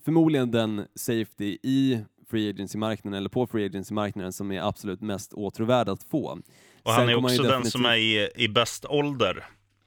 [0.05, 5.89] förmodligen den safety i free agency-marknaden, eller på free agency-marknaden, som är absolut mest åtråvärd
[5.89, 6.23] att få.
[6.23, 6.41] Och
[6.83, 9.45] Sen han är kommer också ju den som är i, i bäst ålder.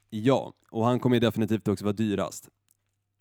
[0.09, 2.49] Ja, och han kommer ju definitivt också vara dyrast.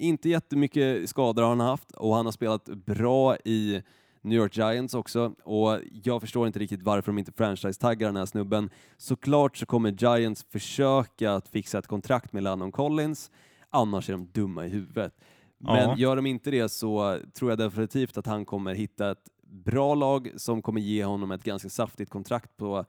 [0.03, 3.83] Inte jättemycket skador har han haft och han har spelat bra i
[4.23, 8.27] New York Giants också och jag förstår inte riktigt varför de inte franchise-taggar den här
[8.27, 8.71] snubben.
[8.97, 13.31] Såklart så kommer Giants försöka att fixa ett kontrakt med Landon Collins,
[13.71, 15.15] annars är de dumma i huvudet.
[15.59, 15.97] Men Ja.
[15.99, 20.31] gör de inte det så tror jag definitivt att han kommer hitta ett bra lag
[20.37, 22.85] som kommer ge honom ett ganska saftigt kontrakt på,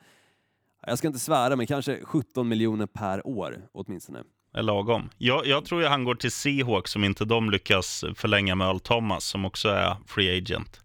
[0.88, 5.10] jag ska inte svära, men kanske 17 miljoner per år åtminstone är lagom.
[5.18, 8.80] Jag, jag tror ju han går till Seahawks om inte de lyckas förlänga med Earl
[8.80, 10.80] Thomas som också är free agent.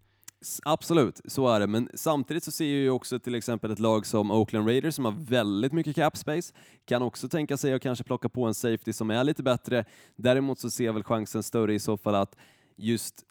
[0.64, 1.66] Absolut, så är det.
[1.66, 5.04] Men samtidigt så ser jag ju också till exempel ett lag som Oakland Raiders som
[5.04, 6.54] har väldigt mycket cap space,
[6.84, 9.84] kan också tänka sig att kanske plocka på en safety som är lite bättre.
[10.16, 12.36] Däremot så ser jag väl chansen större i så fall att
[12.76, 13.24] just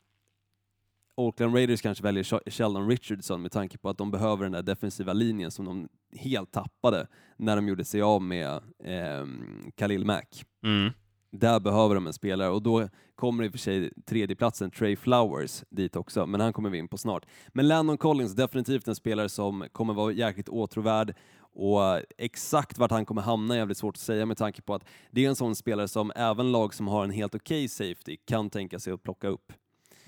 [1.15, 5.13] Oakland Raiders kanske väljer Sheldon Richardson med tanke på att de behöver den där defensiva
[5.13, 10.45] linjen som de helt tappade när de gjorde sig av med ehm, Khalil Mack.
[10.63, 10.93] Mm.
[11.32, 15.63] Där behöver de en spelare och då kommer i och för sig tredjeplatsen Trey Flowers
[15.69, 17.25] dit också, men han kommer vi in på snart.
[17.47, 21.82] Men Landon Collins, definitivt en spelare som kommer vara jäkligt åtråvärd och
[22.17, 25.25] exakt vart han kommer hamna är jävligt svårt att säga med tanke på att det
[25.25, 28.80] är en sån spelare som även lag som har en helt okej safety kan tänka
[28.80, 29.53] sig att plocka upp.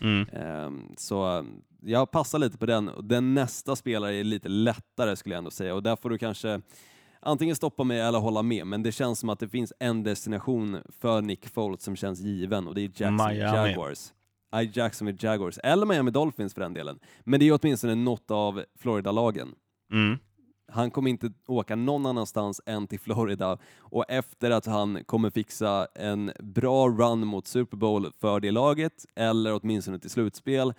[0.01, 0.27] Mm.
[0.29, 1.43] Ehm, Så eh,
[1.81, 2.91] jag passar lite på den.
[3.03, 6.61] Den nästa spelare är lite lättare skulle jag ändå säga och där får du kanske
[7.19, 10.77] antingen stoppa mig eller hålla med, men det känns som att det finns en destination
[10.99, 13.39] för Nick Foles som känns given och det är Jacksonville.
[13.39, 14.13] Jaguars.
[14.51, 16.99] Nej, Jacksonville Jaguars, eller Miami Dolphins för den delen.
[17.23, 19.55] Men det är åtminstone något av Florida-lagen.
[19.93, 20.17] Mm.
[20.71, 25.87] Han kommer inte åka någon annanstans än till Florida och efter att han kommer fixa
[25.95, 30.73] en bra run mot Super Bowl för det laget, eller åtminstone till slutspel,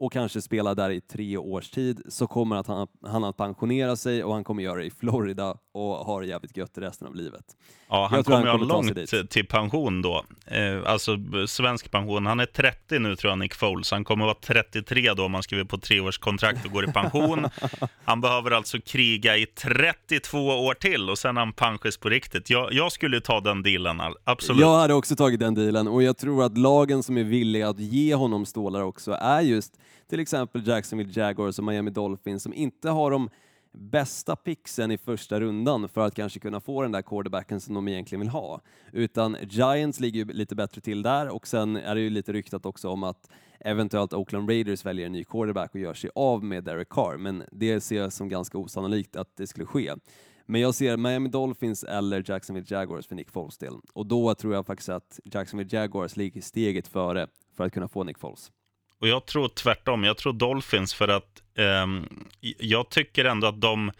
[0.00, 3.96] och kanske spela där i tre års tid, så kommer att han, han att pensionera
[3.96, 7.14] sig och han kommer göra det i Florida och ha det jävligt gött resten av
[7.14, 7.44] livet.
[7.88, 9.30] Ja, han kommer han ha kommer sig långt dit.
[9.30, 10.24] till pension då.
[10.46, 12.26] Eh, alltså svensk pension.
[12.26, 13.90] Han är 30 nu tror jag, Nick Foles.
[13.90, 17.46] Han kommer vara 33 då om han skriver på treårskontrakt och går i pension.
[18.04, 22.50] han behöver alltså kriga i 32 år till och sen är han panschis på riktigt.
[22.50, 24.60] Jag, jag skulle ta den dealen, absolut.
[24.60, 27.80] Jag hade också tagit den dealen och jag tror att lagen som är villiga att
[27.80, 29.74] ge honom stålar också är just
[30.06, 33.30] till exempel Jacksonville Jaguars och Miami Dolphins som inte har de
[33.72, 37.88] bästa pixen i första rundan för att kanske kunna få den där quarterbacken som de
[37.88, 38.60] egentligen vill ha.
[38.92, 42.66] Utan Giants ligger ju lite bättre till där och sen är det ju lite ryktat
[42.66, 46.64] också om att eventuellt Oakland Raiders väljer en ny quarterback och gör sig av med
[46.64, 49.94] Derek Carr, men det ser jag som ganska osannolikt att det skulle ske.
[50.46, 53.74] Men jag ser Miami Dolphins eller Jacksonville Jaguars för Nick Foles del.
[53.92, 58.04] Och då tror jag faktiskt att Jacksonville Jaguars ligger steget före för att kunna få
[58.04, 58.52] Nick Foles.
[59.00, 60.04] Och jag tror tvärtom.
[60.04, 62.06] Jag tror Dolphins för att ehm,
[62.58, 63.90] jag tycker ändå att de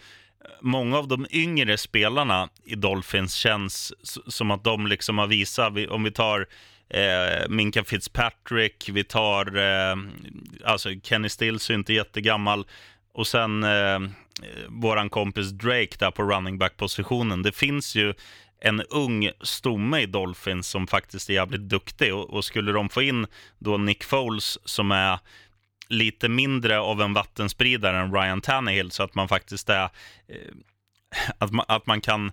[0.60, 3.92] Många av de yngre spelarna i Dolphins känns
[4.26, 6.46] som att de liksom har visat, om vi tar
[6.90, 9.96] eh, Minka Fitzpatrick, vi tar, eh,
[10.64, 12.66] alltså Kenny Stills är inte jättegammal,
[13.12, 14.00] och sen eh, eh,
[14.68, 17.42] våran kompis Drake där på running back-positionen.
[17.42, 18.14] Det finns ju
[18.60, 23.02] en ung stomme i Dolphins som faktiskt är jävligt duktig och, och skulle de få
[23.02, 23.26] in
[23.58, 25.18] då Nick Foles som är
[25.88, 29.84] lite mindre av en vattenspridare än Ryan Tannehill så att man faktiskt är...
[30.28, 30.54] Eh,
[31.38, 32.32] att, man, att man kan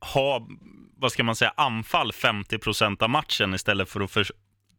[0.00, 0.48] ha,
[0.96, 4.26] vad ska man säga, anfall 50% av matchen istället för att för,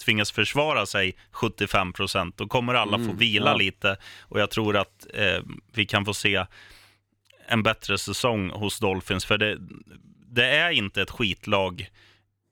[0.05, 3.57] tvingas försvara sig 75% Då kommer alla få Mm, vila ja.
[3.57, 6.45] lite och jag tror att eh, vi kan få se
[7.47, 9.25] en bättre säsong hos Dolphins.
[9.25, 9.57] För det,
[10.35, 11.89] det är inte ett skitlag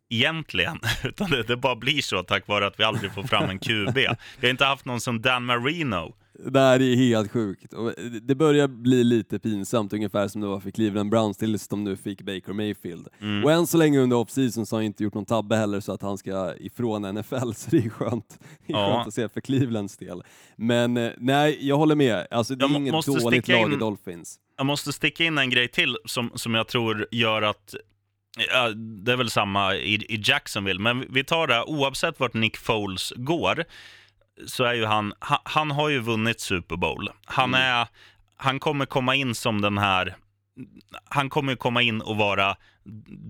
[0.09, 3.59] egentligen, utan det, det bara blir så tack vare att vi aldrig får fram en
[3.59, 3.95] QB.
[3.95, 4.07] Vi
[4.41, 6.15] har inte haft någon som Dan Marino.
[6.39, 7.73] Det här är helt sjukt.
[7.73, 11.83] Och det börjar bli lite pinsamt, ungefär som det var för Cleveland Browns tills de
[11.83, 13.07] nu fick Baker Mayfield.
[13.21, 13.43] Mm.
[13.43, 15.91] Och än så länge under offseason så har han inte gjort någon tabbe heller så
[15.91, 18.91] att han ska ifrån NFL, så det är skönt, det är Ja.
[18.95, 20.23] skönt att se för Clevelands del.
[20.55, 22.27] Men eh, nej, jag håller med.
[22.31, 24.39] Alltså, det är Jag inget dåligt lag i in- Dolphins.
[24.57, 27.75] Jag måste sticka in en grej till som, som jag tror gör att
[28.53, 32.57] Ja, det är väl samma i, i Jacksonville, men vi tar det, oavsett vart Nick
[32.57, 33.63] Foles går,
[34.47, 37.09] så är ju han, han, han har ju vunnit Super Bowl.
[37.25, 37.87] Han, är,
[38.37, 40.15] han kommer komma in som den här,
[41.09, 42.55] han kommer komma in och vara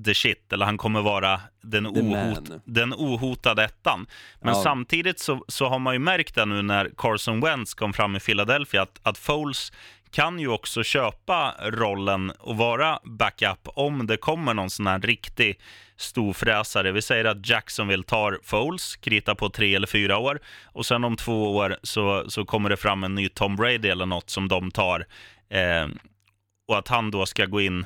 [0.06, 4.06] the shit, eller han kommer vara den, ohot, den ohotade ettan.
[4.42, 4.64] Men Ja.
[4.64, 8.20] samtidigt så, så har man ju märkt det nu när Carson Wentz kom fram i
[8.20, 9.72] Philadelphia, att, att Foles
[10.12, 15.60] kan ju också köpa rollen och vara backup om det kommer någon sån här riktig
[16.04, 16.92] storfräsare.
[16.92, 21.16] Vi säger att Jacksonville tar Foles, kritar på tre eller fyra år och sen om
[21.16, 24.72] två år så, så kommer det fram en ny Tom Brady eller något som de
[24.72, 25.06] tar.
[25.50, 25.88] Eh,
[26.68, 27.86] och att han då ska gå in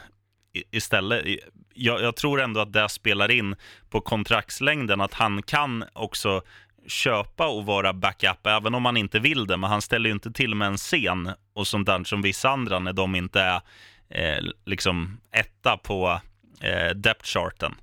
[0.72, 1.26] istället.
[1.74, 3.56] Jag, jag tror ändå att det spelar in
[3.90, 6.42] på kontraktslängden, att han kan också
[6.88, 9.58] köpa och vara backup, även om han inte vill det.
[9.58, 12.80] Men han ställer ju inte till med en scen och sånt där som vissa andra
[12.80, 13.62] när de inte är
[14.10, 16.22] eh, liksom etta på
[16.62, 17.76] eh, depth charten.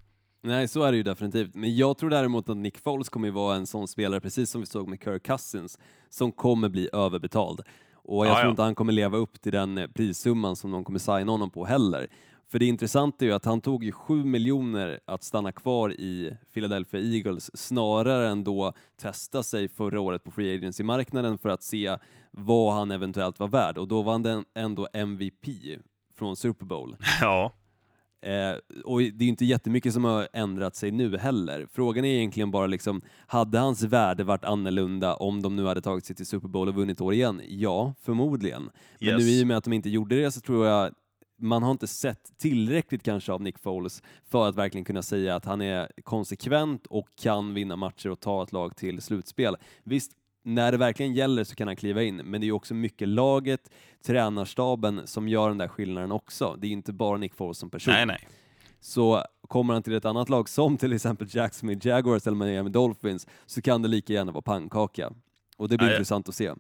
[0.46, 1.54] Nej, så är det ju definitivt.
[1.54, 4.61] Men jag tror däremot att Nick Foles kommer ju vara en sån spelare, precis som
[4.61, 5.78] vi såg med Kirk Cousins,
[6.11, 7.61] som kommer bli överbetald.
[7.94, 8.50] Och jag Ja, tror ja.
[8.50, 11.64] inte han kommer leva upp till den eh, prissumman som de kommer signa honom på
[11.64, 12.07] heller.
[12.50, 16.37] För det intressanta är ju att han tog ju 7 miljoner att stanna kvar i
[16.54, 21.96] Philadelphia Eagles snarare än då testa sig förra året på Free Agency-marknaden för att se
[22.30, 23.78] vad han eventuellt var värd.
[23.78, 25.46] Och då var han ändå MVP
[26.18, 26.96] från Super Bowl.
[27.20, 27.52] Ja,
[28.25, 31.67] Eh, och det är ju inte jättemycket som har ändrat sig nu heller.
[31.73, 36.05] Frågan är egentligen bara liksom, hade hans värde varit annorlunda om de nu hade tagit
[36.05, 37.41] sig till Super Bowl och vunnit år igen?
[37.49, 38.71] Ja, förmodligen.
[39.01, 39.19] Men Yes.
[39.23, 40.91] nu i och med att de inte gjorde det så tror jag
[41.39, 45.45] man har inte sett tillräckligt kanske av Nick Foles för att verkligen kunna säga att
[45.45, 49.57] han är konsekvent och kan vinna matcher och ta ett lag till slutspel.
[49.85, 50.13] Visst,
[50.44, 53.70] när det verkligen gäller så kan han kliva in, men det är också mycket laget,
[54.07, 56.57] tränarstaben som gör den där skillnaden också.
[56.59, 57.94] Det är inte bara Nick Foles som person.
[57.94, 58.28] nej, nej.
[58.80, 63.26] Så kommer han till ett annat lag som till exempel Jacksonville Jaguars eller Miami Dolphins
[63.46, 65.11] så kan det lika gärna vara pannkaka.
[65.57, 65.96] Och det blir Nej.
[65.96, 66.46] intressant att se.
[66.46, 66.54] Eh,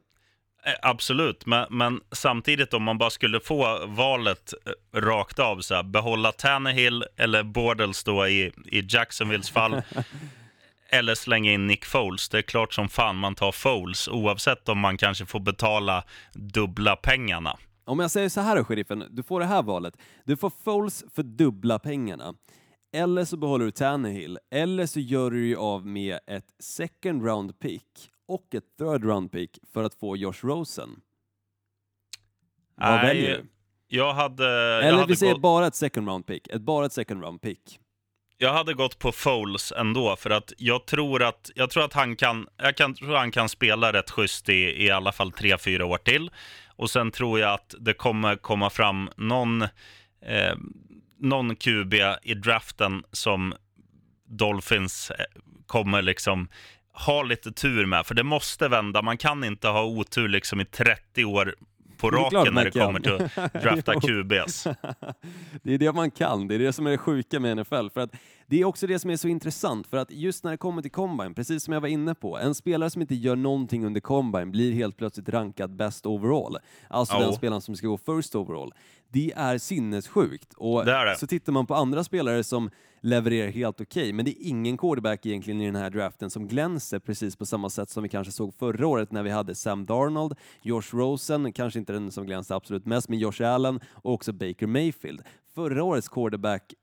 [0.82, 5.82] Absolut, men, men samtidigt om man bara skulle få valet eh, rakt av, så här,
[5.82, 9.82] behålla Tannehill eller Bortles då i, i Jacksonvilles fall,
[10.98, 14.78] eller slänga in Nick Foles, det är klart som fan man tar Foles, oavsett om
[14.78, 17.58] man kanske får betala dubbla pengarna.
[17.84, 19.96] Om jag säger så här då, sheriffen, du får det här valet.
[20.24, 22.34] Du får Foles för dubbla pengarna.
[22.96, 27.58] Eller så behåller du Tannehill, eller så gör du dig av med ett second round
[27.58, 31.00] pick och ett third round pick för att få Josh Rosen.
[32.76, 33.46] Vad Nej, väljer du?
[33.88, 36.92] Jag hade, jag, Eller hade vi säger bara ett second round pick, ett, bara ett
[36.92, 37.80] second round pick
[38.38, 42.16] jag hade gått på Foles ändå, för att jag tror att, jag tror att han
[42.16, 45.86] kan, jag kan, tror han kan spela rätt schysst i, i alla fall tre, fyra
[45.86, 46.30] år till.
[46.76, 50.54] Och sen tror jag att det kommer komma fram någon, eh,
[51.18, 53.54] någon QB i draften som
[54.28, 55.24] Dolphins eh,
[55.66, 56.48] kommer liksom
[56.92, 58.06] ha lite tur med.
[58.06, 59.02] För det måste vända.
[59.02, 61.54] Man kan inte ha otur liksom i 30 år
[62.10, 63.18] på Det raken när man det kommer kan.
[63.28, 63.94] till att drafta.
[64.00, 64.66] QBs.
[65.62, 67.88] Det är det man kan, det är det som är det sjuka med NFL.
[67.94, 68.10] För att
[68.46, 70.90] det är också det som är så intressant, för att just när det kommer till
[70.90, 74.50] Combine, precis som jag var inne på, en spelare som inte gör någonting under Combine
[74.50, 76.56] blir helt plötsligt rankad best overall.
[76.88, 77.20] Alltså Ja.
[77.20, 78.72] den spelaren som ska gå first overall.
[79.12, 80.54] Det är sinnessjukt.
[80.56, 81.16] Och Det är det.
[81.16, 82.70] så tittar man på andra spelare som
[83.04, 86.98] levererar helt okej, men det är ingen quarterback egentligen i den här draften som glänser
[86.98, 90.34] precis på samma sätt som vi kanske såg förra året när vi hade Sam Darnold,
[90.62, 94.66] Josh Rosen, kanske inte den som glänste absolut mest, men Josh Allen och också Baker
[94.66, 95.22] Mayfield.
[95.54, 96.74] Förra årets quarterback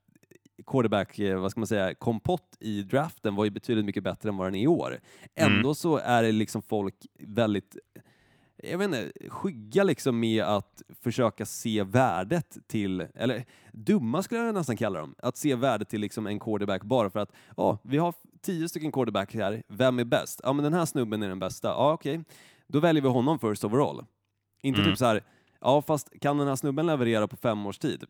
[0.67, 4.37] quarterback, eh, vad ska man säga, kompott i draften var ju betydligt mycket bättre än
[4.37, 4.99] vad den är i år.
[5.35, 7.77] Ändå så är det liksom folk väldigt
[8.63, 14.53] jag vet inte, skygga liksom med att försöka se värdet till, eller dumma skulle jag
[14.53, 17.97] nästan kalla dem, att se värdet till liksom en quarterback bara för att, ja, vi
[17.97, 20.41] har tio stycken quarterback här, vem är bäst?
[20.43, 21.67] Ja, men den här snubben är den bästa.
[21.67, 22.23] Ja, okej.
[22.67, 24.05] då väljer vi honom first overall.
[24.63, 24.91] Inte Mm.
[24.91, 25.23] typ så här,
[25.61, 28.03] ja fast kan den här snubben leverera på fem års tid?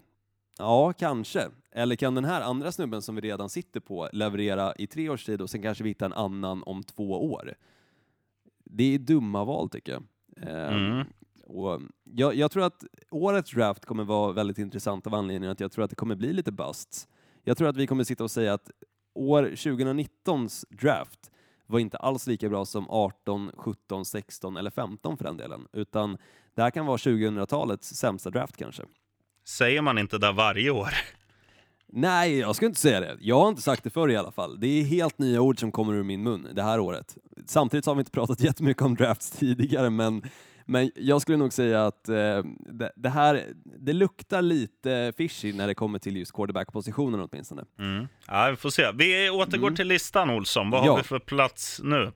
[0.58, 1.48] Ja, kanske.
[1.72, 5.26] Eller kan den här andra snubben som vi redan sitter på leverera i tre års
[5.26, 7.54] tid och sen kanske vi hittar en annan om två år?
[8.66, 10.04] Det är dumma val tycker jag.
[10.38, 11.08] Ehm, Mm.
[11.48, 15.72] och jag, jag tror att årets draft kommer vara väldigt intressant av anledningen att jag
[15.72, 17.08] tror att det kommer bli lite busts.
[17.44, 18.72] Jag tror att vi kommer sitta och säga att
[19.14, 21.32] år 2019s draft
[21.68, 26.18] var inte alls lika bra som 18, 17, 16 eller 15 för den delen, utan
[26.56, 28.84] det här kan vara 2000-talets sämsta draft kanske.
[29.46, 30.90] Säger man inte det varje år?
[31.94, 33.18] Nej, jag ska inte säga det.
[33.20, 34.60] Jag har inte sagt det förr i alla fall.
[34.60, 37.18] Det är helt nya ord som kommer ur min mun det här året.
[37.46, 40.24] Samtidigt så har vi inte pratat jättemycket om drafts tidigare, men,
[40.66, 42.16] men jag skulle nog säga att eh,
[42.60, 43.44] det, det här,
[43.80, 47.64] det luktar lite fishy när det kommer till just quarterback-positionen åtminstone.
[47.80, 48.08] Mm.
[48.28, 48.92] Ja, vi får se.
[48.92, 50.70] Vi återgår till listan, Olsson.
[50.70, 50.92] Vad Ja.
[50.92, 52.12] har vi för plats nu?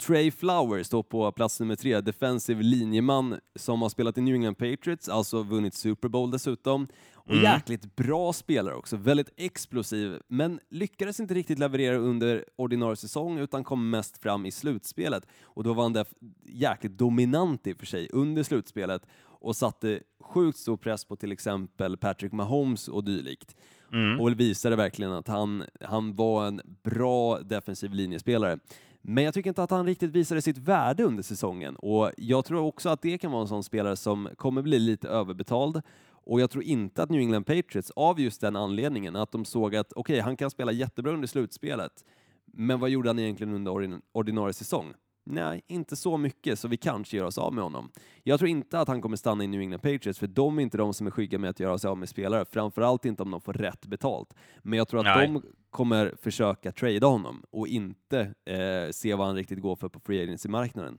[0.00, 4.54] Trey Flowers står på plats nummer tre, defensive linjeman som har spelat i New England
[4.54, 6.86] Patriots, alltså vunnit Super Bowl dessutom.
[7.14, 7.42] Och Mm.
[7.44, 13.64] jäkligt bra spelare också, väldigt explosiv, men lyckades inte riktigt leverera under ordinarie säsong utan
[13.64, 15.26] kom mest fram i slutspelet.
[15.42, 16.04] Och då var han
[16.46, 19.02] jäkligt dominant i och för sig under slutspelet
[19.40, 23.56] och satte sjukt stor press på till exempel Patrick Mahomes och dylikt.
[23.92, 24.20] Mm.
[24.20, 28.58] Och visade verkligen att han, han var en bra defensiv linjespelare.
[29.02, 32.60] Men jag tycker inte att han riktigt visade sitt värde under säsongen och jag tror
[32.60, 35.82] också att det kan vara en sån spelare som kommer bli lite överbetald.
[36.10, 39.76] Och jag tror inte att New England Patriots, av just den anledningen, att de såg
[39.76, 42.04] att okej, han kan spela jättebra under slutspelet,
[42.46, 44.94] men vad gjorde han egentligen under ordin- ordinarie säsong?
[45.30, 47.92] Nej, inte så mycket, så vi kanske gör oss av med honom.
[48.22, 50.78] Jag tror inte att han kommer stanna i New England Patriots, för de är inte
[50.78, 53.40] de som är skygga med att göra sig av med spelare, framförallt inte om de
[53.40, 54.34] får rätt betalt.
[54.62, 55.28] Men jag tror att Nej.
[55.28, 60.00] de kommer försöka trada honom och inte eh, se vad han riktigt går för på
[60.00, 60.98] free agency-marknaden.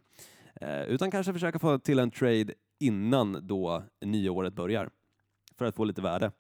[0.62, 4.90] Eh, utan kanske försöka få till en trade innan då nyåret börjar,
[5.58, 6.32] för att få lite värde.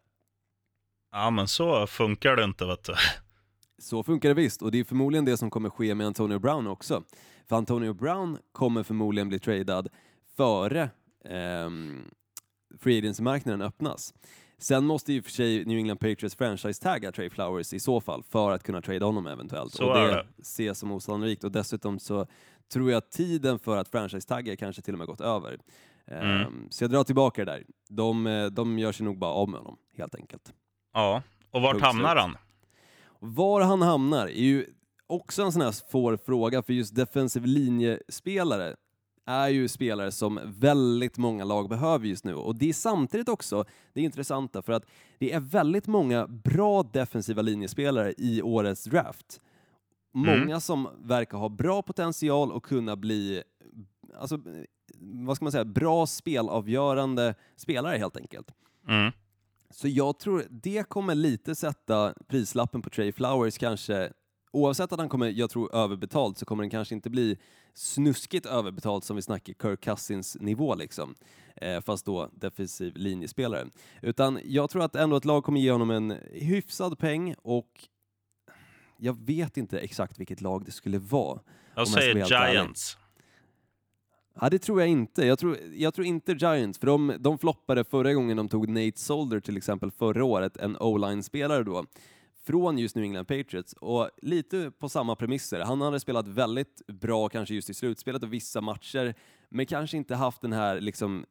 [1.11, 2.93] Ja, men så funkar det inte, vet du.
[3.79, 6.67] Så funkar det visst, och det är förmodligen det som kommer ske med Antonio Brown
[6.67, 7.03] också.
[7.47, 9.87] För Antonio Brown kommer förmodligen bli tradad
[10.37, 10.89] före
[11.25, 12.01] ehm,
[12.79, 14.13] free agency-marknaden öppnas.
[14.57, 18.51] Sen måste och för sig New England Patriots franchise-tagga Trey Flowers i så fall för
[18.51, 19.73] att kunna trada honom eventuellt.
[19.73, 20.25] Så och det, det.
[20.41, 22.27] ses som osannolikt och dessutom så
[22.73, 25.59] tror jag att tiden för att franchise-tagga kanske till och med gått över.
[26.07, 26.67] Ehm, Mm.
[26.69, 27.63] Så jag drar tillbaka det där.
[27.89, 30.53] De, eh, de gör sig nog bara av med honom, helt enkelt.
[30.93, 31.21] Ja,
[31.51, 32.37] och vart Punkt hamnar han?
[33.19, 34.65] Var han hamnar är ju
[35.07, 38.75] också en sån här svår fråga, för just defensive linjespelare
[39.25, 42.33] är ju spelare som väldigt många lag behöver just nu.
[42.33, 44.85] Och det är samtidigt också det intressanta, för att
[45.17, 49.41] det är väldigt många bra defensiva linjespelare i årets draft.
[50.15, 50.39] Mm.
[50.39, 53.43] Många som verkar ha bra potential och kunna bli,
[54.17, 54.39] alltså,
[54.99, 58.51] vad ska man säga, bra spelavgörande spelare helt enkelt.
[58.87, 59.11] Mm.
[59.73, 64.11] Så jag tror det kommer lite sätta prislappen på Trey Flowers kanske,
[64.51, 67.37] oavsett att han kommer, jag tror, överbetalt så kommer den kanske inte bli
[67.73, 71.15] snuskigt överbetalt som vi snackar Kirk Cousins nivå liksom.
[71.55, 73.67] Eh, fast då defensiv linjespelare.
[74.01, 77.87] Utan jag tror att ändå ett lag kommer ge honom en hyfsad peng och
[78.97, 81.39] jag vet inte exakt vilket lag det skulle vara.
[81.75, 82.59] Jag säger helt ärlig.
[84.41, 85.25] Ja, det tror jag inte.
[85.25, 88.99] Jag tror, jag tror inte Giants, för de, de floppade förra gången de tog Nate
[88.99, 91.85] Solder till exempel förra året, en O-line-spelare då,
[92.45, 95.59] från just New England Patriots och lite på samma premisser.
[95.59, 99.15] Han hade spelat väldigt bra kanske just i slutspelet och vissa matcher,
[99.49, 101.25] men kanske inte haft den här liksom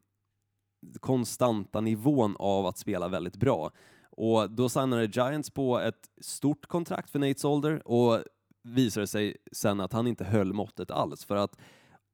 [1.01, 3.71] konstanta nivån av att spela väldigt bra.
[4.11, 8.23] Och då signade Giants på ett stort kontrakt för Nate Solder och
[8.63, 11.59] visade sig sen att han inte höll måttet alls för att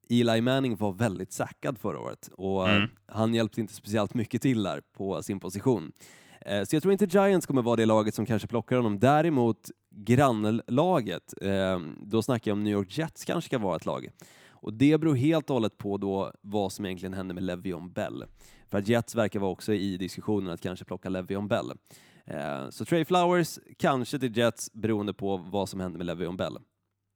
[0.08, 2.82] Eli Manning var väldigt sackad förra året och Mm.
[2.82, 5.92] eh, han hjälpte inte speciellt mycket till där på sin position.
[6.40, 8.98] Eh, Så jag tror inte Giants kommer vara det laget som kanske plockar honom.
[9.00, 14.08] Däremot grannlaget, eh, då snackar jag om New York Jets kanske ska vara ett lag.
[14.48, 18.24] Och det beror helt och hållet på då vad som egentligen händer med Le'Veon Bell.
[18.70, 21.72] För att Jets verkar vara också i diskussionen att kanske plocka Le'Veon Bell.
[22.70, 26.58] Så Trey Flowers kanske till Jets beroende på vad som händer med Le'Veon Bell.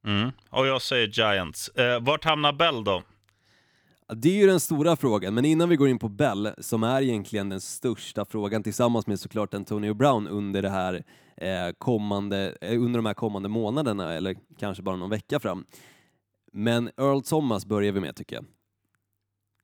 [0.05, 0.31] Mm.
[0.49, 1.67] Och jag säger Giants.
[1.69, 3.03] Eh, vart hamnar Bell då?
[4.13, 7.01] Det är ju den stora frågan, men innan vi går in på Bell, som är
[7.01, 11.03] egentligen den största frågan tillsammans med såklart Antonio Brown under, det här,
[11.37, 15.65] eh, kommande, eh, under de här kommande månaderna, eller kanske bara någon vecka fram.
[16.53, 18.45] Men Earl Thomas börjar vi med tycker jag.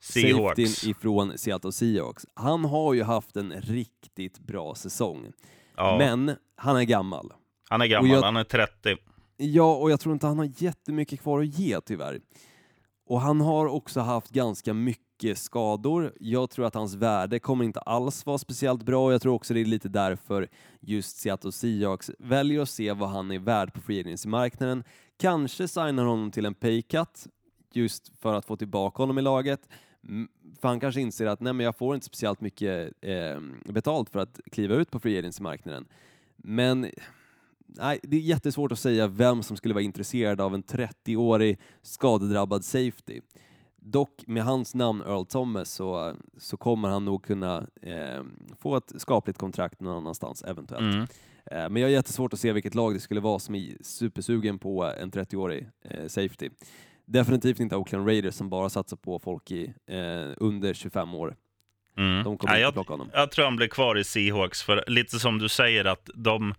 [0.01, 0.83] Seahawks.
[0.83, 2.25] Ifrån Seattle Seahawks.
[2.33, 5.31] Han har ju haft en riktigt bra säsong,
[5.77, 7.33] Ja, men han är gammal.
[7.69, 8.97] han är gammal, jag- han är 30.
[9.37, 12.21] Ja, och jag tror inte han har jättemycket kvar att ge tyvärr.
[13.05, 16.13] Och han har också haft ganska mycket skador.
[16.19, 19.53] Jag tror att hans värde kommer inte alls vara speciellt bra och jag tror också
[19.53, 23.81] det är lite därför just Seattle Seahawks väljer att se vad han är värd på
[23.81, 24.83] free agency-marknaden.
[25.17, 27.27] Kanske signar honom till en paycut
[27.73, 29.69] just för att få tillbaka honom i laget.
[30.61, 34.19] För han kanske inser att nej, men jag får inte speciellt mycket eh, betalt för
[34.19, 35.85] att kliva ut på free agency-marknaden.
[36.37, 36.91] Men
[37.77, 42.65] nej, det är jättesvårt att säga vem som skulle vara intresserad av en 30-årig skadedrabbad
[42.65, 43.21] safety.
[43.77, 48.23] Dock med hans namn Earl Thomas så, så kommer han nog kunna eh,
[48.59, 50.95] få ett skapligt kontrakt någon annanstans eventuellt.
[50.95, 51.01] Mm.
[51.51, 54.59] Eh, Men jag har jättesvårt att se vilket lag det skulle vara som är supersugen
[54.59, 56.49] på en 30-årig eh, safety.
[57.05, 61.35] Definitivt inte Oakland Raiders som bara satsar på folk i eh, under 25 år.
[61.97, 62.23] Mm.
[62.23, 63.09] De kommer Nej, inte jag, plocka honom.
[63.13, 66.53] jag tror han blir kvar i Seahawks, för lite som du säger att de,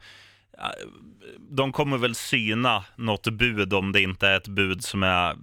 [1.51, 5.37] de kommer väl syna något bud om det inte är ett bud som är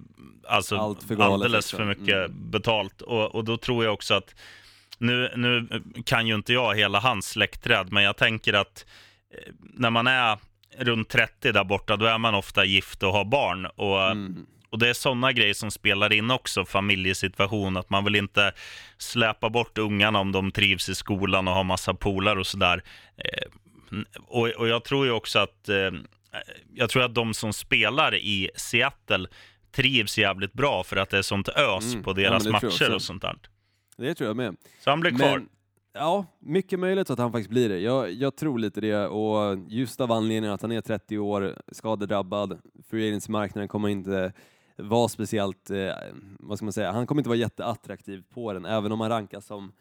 [0.48, 1.76] alltså, Allt för alldeles liksom.
[1.78, 2.50] för mycket Mm.
[2.50, 3.02] betalt.
[3.02, 4.34] Och, och då tror jag också att,
[4.98, 5.68] nu, nu
[6.04, 8.86] kan ju inte jag hela hans släktträd, men jag tänker att
[9.34, 10.38] eh, när man är
[10.78, 13.66] runt 30 där borta, då är man ofta gift och har barn.
[13.66, 14.46] Och Mm.
[14.70, 18.52] och det är sådana grejer som spelar in också, familjesituation, att man vill inte
[18.98, 22.82] släpa bort ungarna om de trivs i skolan och har massa polar och sådär.
[23.92, 25.90] Eh, och, och jag tror ju också att, eh,
[26.74, 29.26] jag tror att de som spelar i Seattle
[29.72, 32.02] trivs jävligt bra för att det är sånt ös Mm.
[32.04, 33.36] på Ja, deras jag matcher och sånt där.
[33.96, 34.56] Det tror jag med.
[34.80, 35.38] Så han blir kvar.
[35.38, 35.48] Men,
[35.92, 37.78] ja, mycket möjligt att han faktiskt blir det.
[37.78, 42.58] Jag, jag tror lite det och just av anledningen att han är 30 år, skadedrabbad,
[42.90, 44.32] free agency-marknaden kommer inte
[44.76, 45.92] vara speciellt, eh,
[46.38, 49.46] vad ska man säga, han kommer inte vara jätteattraktiv på den, även om han rankas
[49.46, 49.72] som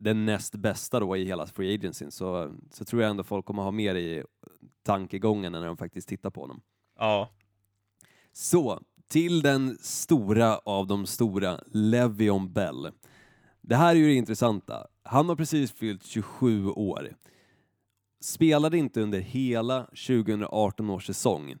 [0.00, 3.62] den näst bästa då i hela free agencyn så, så tror jag ändå folk kommer
[3.62, 4.24] ha mer i
[4.82, 6.60] tankegången när de faktiskt tittar på honom.
[6.98, 7.30] Ja.
[8.32, 12.90] Så, till den stora av de stora, Levion Bell.
[13.60, 14.86] Det här är ju det intressanta.
[15.02, 17.16] Han har precis fyllt 27 år.
[18.20, 21.54] Spelade inte under hela 2018 års säsong.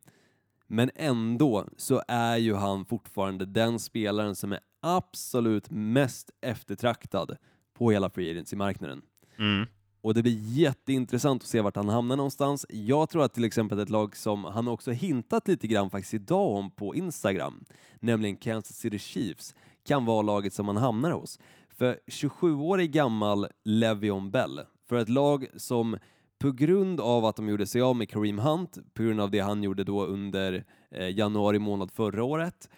[0.66, 7.36] Men ändå så är ju han fortfarande den spelaren som är absolut mest eftertraktad
[7.80, 9.02] på hela free agency-marknaden.
[9.38, 9.66] Mm.
[10.00, 12.66] Och det blir jätteintressant att se vart han hamnar någonstans.
[12.68, 16.50] Jag tror att till exempel ett lag som han också hintat lite grann faktiskt idag
[16.50, 17.64] om på Instagram,
[18.00, 19.54] nämligen Kansas City Chiefs,
[19.84, 21.38] kan vara laget som han hamnar hos.
[21.68, 25.98] För 27-årig gammal Le'Veon Bell, för ett lag som
[26.38, 29.40] på grund av att de gjorde sig av med Kareem Hunt, på grund av det
[29.40, 32.68] han gjorde då under eh, januari månad förra året,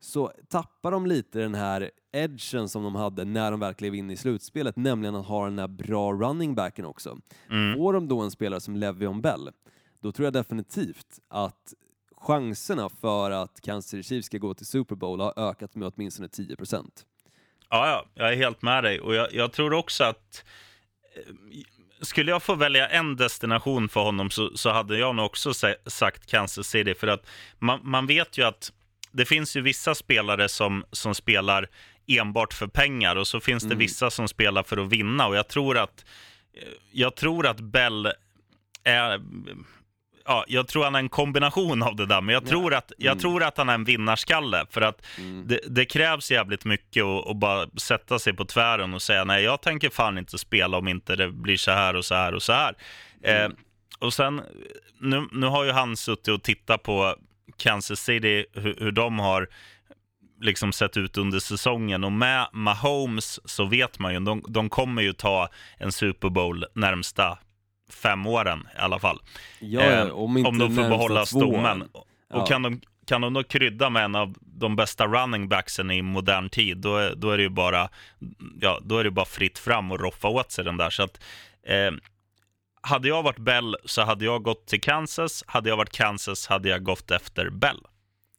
[0.00, 4.10] så tappar de lite den här edgen som de hade när de väl klev in
[4.10, 7.18] i slutspelet, nämligen att ha den här bra running backen också.
[7.50, 7.76] Mm.
[7.76, 9.50] Får de då en spelare som Le'Veon Bell,
[10.00, 11.74] då tror jag definitivt att
[12.16, 16.28] chanserna för att Kansas City Chiefs ska gå till Super Bowl har ökat med åtminstone
[16.28, 17.06] 10 procent.
[17.70, 19.00] Ja, ja, jag är helt med dig.
[19.00, 20.44] Och jag, jag tror också att
[21.16, 21.34] eh,
[22.00, 25.52] skulle jag få välja en destination för honom så, så hade jag nog också
[25.86, 26.94] sagt Kansas City.
[26.94, 27.26] För att
[27.58, 28.72] man, man vet ju att
[29.12, 31.68] det finns ju vissa spelare som, som spelar
[32.18, 35.26] enbart för pengar och så finns det vissa som spelar för att vinna.
[35.26, 36.04] Och jag tror att,
[36.54, 38.12] eh, jag tror att Bell
[38.84, 39.20] är...
[40.24, 43.20] Ja, jag tror han är en kombination av det där, men jag, tror, att, jag
[43.20, 44.66] tror att han är en vinnarskalle.
[44.70, 45.02] För att
[45.44, 49.62] det, det krävs jävligt mycket att, bara sätta sig på tvären och säga nej, jag
[49.62, 52.52] tänker fan inte spela om inte det blir så här och så här och så
[52.52, 52.74] här.
[53.22, 53.48] Eh,
[53.98, 54.42] och sen,
[54.98, 57.16] nu, nu har ju han suttit och tittat på
[57.56, 59.48] Kansas City, hur, hur de har
[60.42, 62.04] liksom sett ut under säsongen.
[62.04, 66.64] Och med Mahomes så vet man ju, de, de kommer ju ta en Super Bowl
[66.74, 67.38] närmsta
[67.90, 69.20] fem åren i alla fall.
[69.60, 71.82] Ja, Eh, om, inte om de får behålla stommen.
[71.82, 72.46] Och Ja.
[72.46, 76.48] kan, de, kan de då krydda med en av de bästa running backsen i modern
[76.48, 77.88] tid, då är, då är det ju bara,
[78.60, 80.90] ja, då är det bara fritt fram och roffa åt sig den där.
[80.90, 81.20] Så att,
[81.66, 81.90] eh,
[82.82, 85.44] hade jag varit Bell så hade jag gått till Kansas.
[85.46, 87.80] Hade jag varit Kansas hade jag gått efter Bell.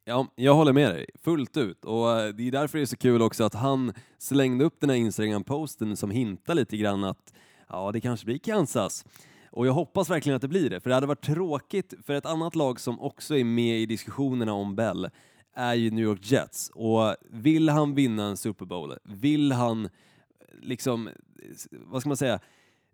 [0.06, 1.84] Ja, jag håller med dig fullt ut.
[1.84, 4.90] Och eh, det är därför det är så kul också att han slängde upp den
[4.90, 7.34] här Instagram-posten som hintar lite grann att
[7.68, 9.04] ja, det kanske blir Kansas.
[9.50, 12.26] Och jag hoppas verkligen att det blir det, för det hade varit tråkigt för ett
[12.26, 15.10] annat lag som också är med i diskussionerna om Bell
[15.54, 16.70] är ju New York Jets.
[16.74, 19.90] Och vill han vinna en Super Bowl, vill han eh,
[20.60, 21.08] liksom,
[21.70, 22.40] vad ska man säga,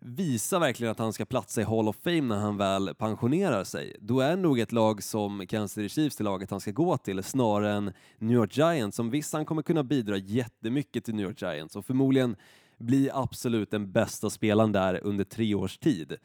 [0.03, 3.95] visar verkligen att han ska platsa i Hall of Fame när han väl pensionerar sig,
[3.99, 7.23] då är nog ett lag som Kansas City Chiefs det laget han ska gå till
[7.23, 11.41] snarare än New York Giants som visst han kommer kunna bidra jättemycket till New York
[11.41, 12.35] Giants och förmodligen
[12.77, 16.17] bli absolut den bästa spelaren där under tre års tid.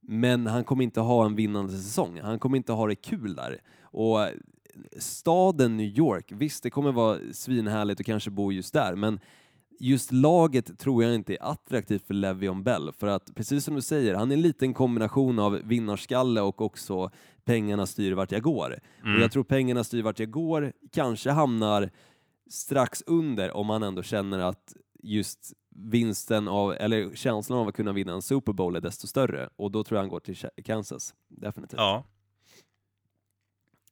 [0.00, 2.20] Men han kommer inte ha en vinnande säsong.
[2.20, 3.60] Han kommer inte ha det kul där.
[3.80, 4.18] Och
[4.98, 9.20] staden New York, visst det kommer vara svinhärligt att kanske bo just där, men
[9.78, 13.82] just laget tror jag inte är attraktivt för Le'Veon Bell, för att precis som du
[13.82, 17.10] säger, han är en liten kombination av vinnarskalle och också
[17.44, 18.78] pengarna styr vart jag går.
[19.02, 19.16] Mm.
[19.16, 21.90] Och jag tror pengarna styr vart jag går kanske hamnar
[22.50, 27.92] strax under om man ändå känner att just vinsten av, eller känslan av att kunna
[27.92, 31.14] vinna en Super Bowl är desto större och då tror jag han går till Kansas,
[31.28, 31.78] definitivt.
[31.78, 32.04] Ja.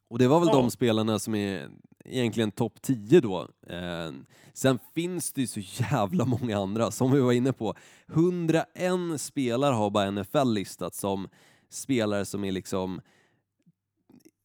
[0.08, 0.54] Och det var väl Ja.
[0.56, 1.68] de spelarna som är
[2.04, 3.48] egentligen topp 10 då.
[3.66, 4.12] Eh,
[4.52, 7.74] sen finns det ju så jävla många andra, som vi var inne på.
[8.08, 11.28] 101 spelare har bara NFL listat som
[11.70, 13.00] spelare som är liksom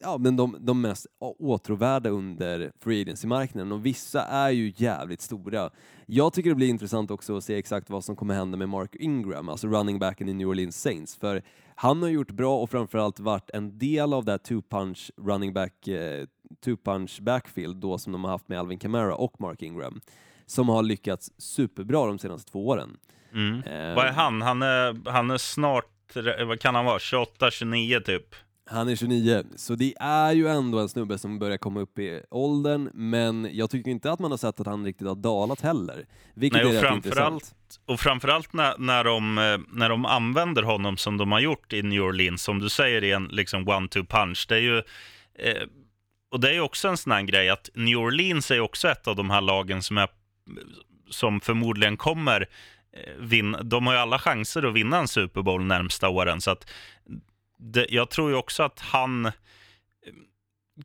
[0.01, 5.69] ja, men de, de mest åtråvärda under free agency-marknaden och vissa är ju jävligt stora.
[6.05, 8.95] Jag tycker det blir intressant också att se exakt vad som kommer hända med Mark
[8.95, 11.43] Ingram, alltså running backen i New Orleans Saints, för
[11.81, 15.87] han har gjort bra och framförallt varit en del av det här two-punch running back,
[15.87, 16.25] eh,
[16.65, 20.01] two-punch backfield då som de har haft med Alvin Kamara och Mark Ingram,
[20.45, 22.97] som har lyckats superbra de senaste två åren.
[23.33, 23.63] Mm.
[23.63, 24.41] Eh, Vad är han?
[24.41, 26.15] Han är, han är snart,
[26.47, 28.35] vad kan han vara, 28, 29 typ?
[28.71, 32.21] Han är 29, så det är ju ändå en snubbe som börjar komma upp i
[32.29, 36.05] åldern, men jag tycker inte att man har sett att han riktigt har dalat heller.
[36.33, 37.53] Vilket Nej, är och rätt framförallt-.
[37.85, 41.81] Och framförallt när, när, de, eh, när de använder honom som de har gjort i
[41.81, 44.45] New Orleans, som du säger i en liksom one-two punch.
[44.49, 44.77] Det är ju,
[45.39, 45.63] eh,
[46.31, 49.15] och det är också en sån här grej att New Orleans är också ett av
[49.15, 50.09] de här lagen som, är,
[51.09, 52.41] som förmodligen kommer
[52.93, 53.63] eh, vinna.
[53.63, 56.41] De har ju alla chanser att vinna en Super Bowl närmsta åren.
[56.41, 56.69] Så att
[57.59, 59.31] det, jag tror ju också att han eh,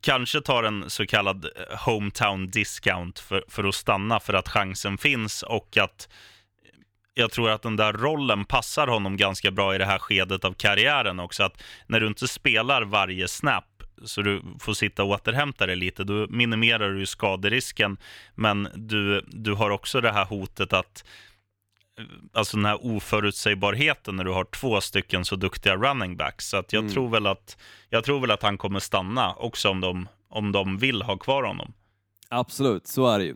[0.01, 4.97] kanske tar en så kallad eh, hometown discount för, för att stanna för att chansen
[4.97, 6.09] finns och att
[6.63, 6.79] eh,
[7.13, 10.53] jag tror att den där rollen passar honom ganska bra i det här skedet av
[10.53, 11.43] karriären också.
[11.43, 13.65] Att när du inte spelar varje snap
[14.03, 17.97] så du får sitta och återhämta dig lite, då minimerar du skaderisken.
[18.35, 21.03] Men du, du har också det här hotet att
[22.33, 26.49] Alltså den här oförutsägbarheten när du har två stycken så duktiga running backs.
[26.49, 26.93] Så att jag, Mm.
[26.93, 27.57] tror väl att,
[27.89, 31.43] jag tror väl att han kommer stanna också om de, om de vill ha kvar
[31.43, 31.73] honom.
[32.29, 33.35] Absolut, så är det ju.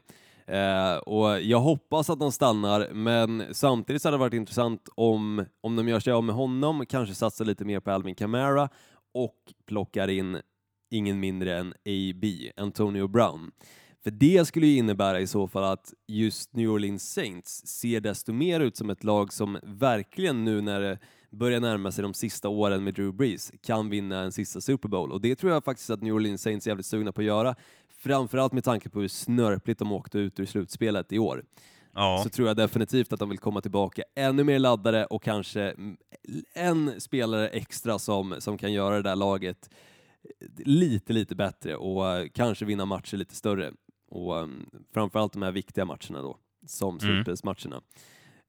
[0.56, 5.46] Eh, och jag hoppas att de stannar, men samtidigt så hade det varit intressant om,
[5.62, 8.70] om de gör sig av med honom, kanske satsar lite mer på Alvin Kamara
[9.14, 9.36] och
[9.68, 10.42] plockar in
[10.92, 12.26] ingen mindre än AB,
[12.58, 13.52] Antonio Brown.
[14.04, 18.34] För det skulle ju innebära i så fall att just New Orleans Saints ser desto
[18.34, 21.00] mer ut som ett lag som verkligen nu när det
[21.32, 25.12] börjar närma sig de sista åren med Drew Brees kan vinna en sista Super Bowl
[25.12, 27.56] och det tror jag faktiskt att New Orleans Saints är jävligt sugna på att göra.
[27.90, 31.44] Framförallt med tanke på hur snörpligt de åkte ut ur slutspelet i år.
[31.94, 32.22] Ja.
[32.24, 35.76] Så tror jag definitivt att de vill komma tillbaka ännu mer laddade och kanske
[36.54, 39.70] en spelare extra som, som kan göra det där laget
[40.58, 43.72] lite, lite bättre och kanske vinna matcher lite större.
[44.12, 46.38] Och um, framförallt de här viktiga matcherna då,
[46.68, 47.00] som Mm.
[47.00, 47.82] slutspelsmatcherna.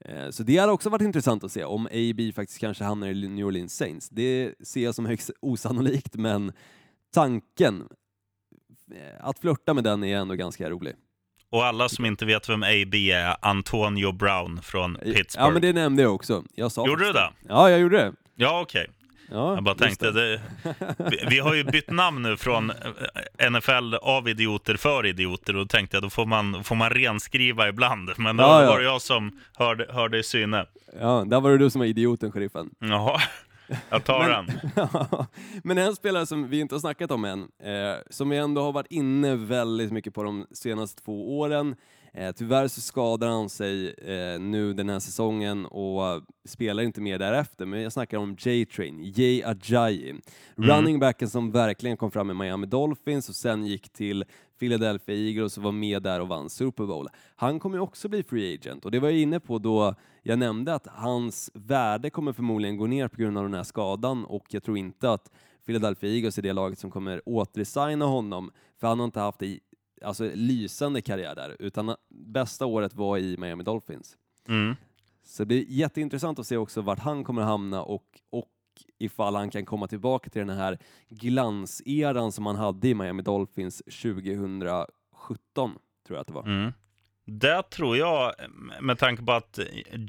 [0.05, 3.29] Eh, Så det hade också varit intressant att se om AB faktiskt kanske hamnar i
[3.29, 4.09] New Orleans Saints.
[4.09, 6.53] Det ser jag som högst osannolikt, men
[7.15, 7.89] tanken
[8.95, 10.95] eh, att flörta med den är ändå ganska rolig.
[11.51, 15.47] Och alla som inte vet vem AB är, Antonio Brown från Pittsburgh.
[15.47, 16.45] Ja, men det nämnde jag också.
[16.55, 17.33] Jag sa Gjorde du det?
[17.49, 18.13] Ja, jag gjorde det.
[18.35, 18.87] Ja, okej.
[19.31, 20.41] Ja, Jag bara tänkte, det.
[21.11, 25.63] vi, vi har ju bytt namn nu från eh, NFL av idioter för idioter och
[25.63, 28.11] då tänkte jag då får man, får man renskriva ibland.
[28.17, 28.69] Men då Ja, ja.
[28.71, 30.67] var det jag som hörde, hörde i syne.
[31.01, 32.71] Ja, där var det du som var idioten, sheriffen.
[32.79, 33.21] Jaha,
[33.91, 34.51] jag tar den.
[35.65, 38.73] Men en spelare som vi inte har snackat om än, eh, som vi ändå har
[38.73, 41.77] varit inne väldigt mycket på de senaste två åren.
[42.13, 47.19] Eh, tyvärr så skadar han sig eh, nu den här säsongen och spelar inte mer
[47.19, 50.15] därefter, men jag snackar om J-Train, Jay Ajayi.
[50.55, 54.25] Running backen som verkligen kom fram i Miami Dolphins och sen gick till
[54.59, 57.09] Philadelphia Eagles och var med där och vann Super Bowl.
[57.37, 60.39] Han kommer ju också bli free agent och det var jag inne på då jag
[60.39, 64.45] nämnde att hans värde kommer förmodligen gå ner på grund av den här skadan och
[64.49, 65.31] jag tror inte att
[65.67, 68.51] Philadelphia Eagles är det laget som kommer återsigna honom
[68.81, 69.59] för han har inte haft en
[70.05, 74.17] alltså, lysande karriär där utan bästa året var i Miami Dolphins.
[74.49, 74.77] Mm.
[75.25, 78.49] Så det blir jätteintressant att se också vart han kommer hamna och, och
[78.99, 80.79] ifall han kan komma tillbaka till den här
[81.09, 84.87] glanseran som han hade i Miami Dolphins 2017,
[86.07, 86.43] tror jag att det var.
[86.43, 86.73] Mm.
[87.25, 88.33] Det tror jag,
[88.81, 89.59] med tanke på att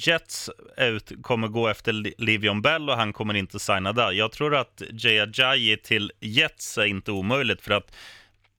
[0.07, 4.11] Jets ut, kommer gå efter Li- Livion Bell och han kommer inte signa där.
[4.11, 7.95] Jag tror att Jay Ajayi till Jets är inte omöjligt för att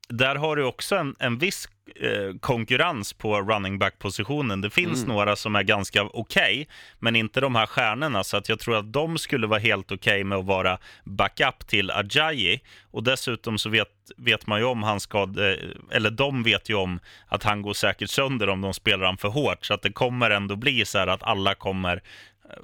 [0.08, 1.68] där har du också en, en viss
[2.00, 4.60] eh, konkurrens på running back-positionen.
[4.60, 8.24] Det finns några som är ganska okej, men inte de här stjärnorna.
[8.24, 11.90] Så att jag tror att de skulle vara helt okej med att vara backup till
[11.90, 12.60] Ajayi.
[12.90, 15.58] Och dessutom så vet, vet man ju om han skade,
[15.90, 19.28] eller de vet ju om att han går säkert sönder om de spelar han för
[19.28, 19.66] hårt.
[19.66, 22.62] Så att det kommer ändå bli så här att alla kommer eh,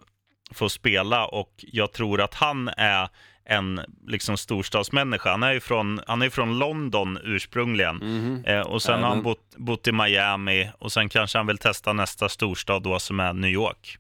[0.55, 3.09] få spela och jag tror att han är
[3.49, 5.31] en liksom storstadsmänniska.
[5.31, 8.03] Han är ju från, han är från London ursprungligen.
[8.47, 11.93] Eh, och sen har han bott, bott i Miami och sen kanske han vill testa
[11.93, 13.99] nästa storstad då som är New York.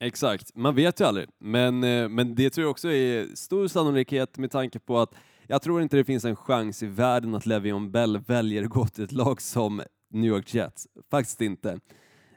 [0.00, 1.28] Exakt, man vet ju aldrig.
[1.40, 5.14] Men, eh, men det tror jag också är stor sannolikhet med tanke på att
[5.46, 8.86] jag tror inte det finns en chans i världen att Le'Veon Bell väljer att gå
[8.86, 10.86] till ett lag som New York Jets.
[11.10, 11.78] Faktiskt inte.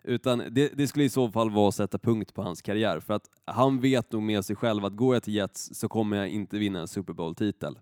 [0.07, 3.13] Utan det, det skulle i så fall vara att sätta punkt på hans karriär, för
[3.13, 6.29] att han vet nog med sig själv att går jag till Jets så kommer jag
[6.29, 7.79] inte vinna en Super Bowl-titel.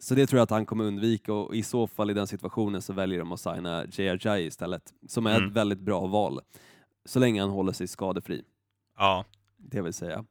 [0.00, 2.82] Så det tror jag att han kommer undvika och i så fall i den situationen
[2.82, 4.36] så väljer de att signa J.R.
[4.38, 5.48] istället, som är Mm.
[5.48, 6.40] ett väldigt bra val.
[7.04, 8.42] Så länge han håller sig skadefri
[8.98, 9.24] Ja,
[9.56, 10.24] det vill säga.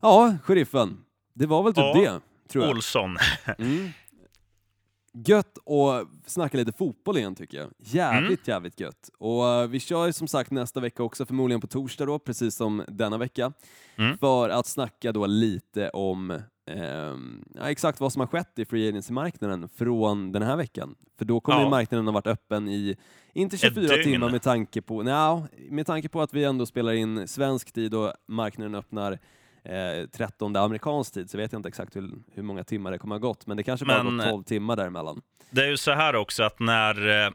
[0.00, 1.04] Ja, sheriffen.
[1.34, 2.70] Det var väl typ Ja, det, tror jag.
[2.76, 3.16] Olsson.
[3.58, 3.88] Mm.
[5.26, 7.70] Gött att snacka lite fotboll igen tycker jag.
[7.78, 8.54] Jävligt, Mm.
[8.54, 9.10] jävligt gött.
[9.18, 12.54] Och eh, vi kör ju som sagt nästa vecka också, förmodligen på torsdag då, precis
[12.56, 13.52] som denna vecka,
[13.96, 14.18] Mm.
[14.18, 16.40] för att snacka då lite om
[17.54, 20.94] ja, exakt vad som har skett i Free Agency-marknaden från den här veckan.
[21.18, 21.64] För då kommer Ja.
[21.64, 22.96] ju marknaden ha varit öppen i,
[23.32, 24.02] inte Ett 24 dygn.
[24.04, 27.94] timmar med tanke på, nja, med tanke på att vi ändå spelar in svensk tid
[27.94, 29.18] och marknaden öppnar
[29.64, 33.14] eh, 13 amerikansk tid så vet jag inte exakt hur, hur många timmar det kommer
[33.14, 35.20] ha gått, men det kanske bara Men, gått 12 timmar däremellan.
[35.50, 37.30] Det är ju så här också att när, eh,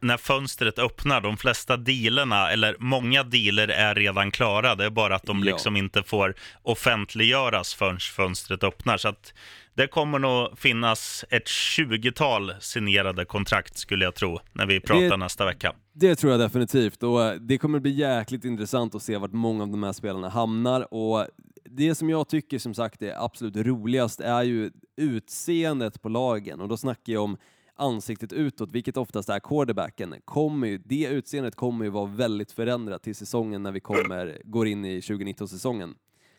[0.00, 4.74] när fönstret öppnar, de flesta dealerna, eller många dealer är redan klara.
[4.74, 5.44] Det är bara att de Ja.
[5.44, 8.96] liksom inte får offentliggöras förrän fönstret öppnar.
[8.96, 9.34] Så att
[9.78, 15.16] det kommer nog finnas ett 20-tal signerade kontrakt skulle jag tro, när vi pratar Det-
[15.16, 15.74] nästa vecka.
[15.92, 19.62] Det tror jag definitivt och eh, det kommer bli jäkligt intressant att se vart många
[19.62, 21.26] av de här spelarna hamnar och
[21.64, 26.68] det som jag tycker som sagt är absolut roligast är ju utseendet på lagen och
[26.68, 27.36] då snackar jag om
[27.76, 30.14] ansiktet utåt, vilket oftast är quarterbacken.
[30.24, 34.66] Kommer ju, det utseendet kommer ju vara väldigt förändrat till säsongen när vi kommer, går
[34.66, 35.94] in i 2019-säsongen.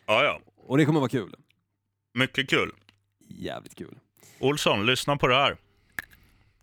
[0.05, 0.39] Ja, ja.
[0.57, 1.35] Och det kommer vara kul.
[2.13, 2.71] Mycket kul.
[3.29, 3.97] Jävligt kul.
[4.39, 5.57] Olsson, lyssna på det här.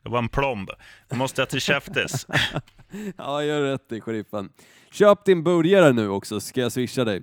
[0.02, 0.70] Det var en plomb.
[1.10, 2.26] Nu måste jag till Käftis.
[3.16, 4.48] Ja, gör rätt i sheriffen.
[4.90, 7.16] Köp din burgare nu också, ska jag swisha dig.
[7.16, 7.22] Om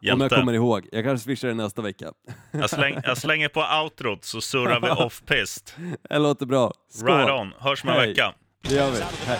[0.00, 0.36] jag Hjälte.
[0.36, 0.88] kommer ihåg.
[0.92, 2.12] Jag kanske swishar dig nästa vecka.
[2.50, 5.76] Jag, släng, jag slänger på outrot så surrar vi off-pist.
[6.10, 6.72] Det låter bra.
[6.90, 7.08] Skål!
[7.10, 7.52] Right on.
[7.58, 8.34] Hörs om en vecka.
[8.62, 9.00] Det gör vi.
[9.26, 9.38] Hej.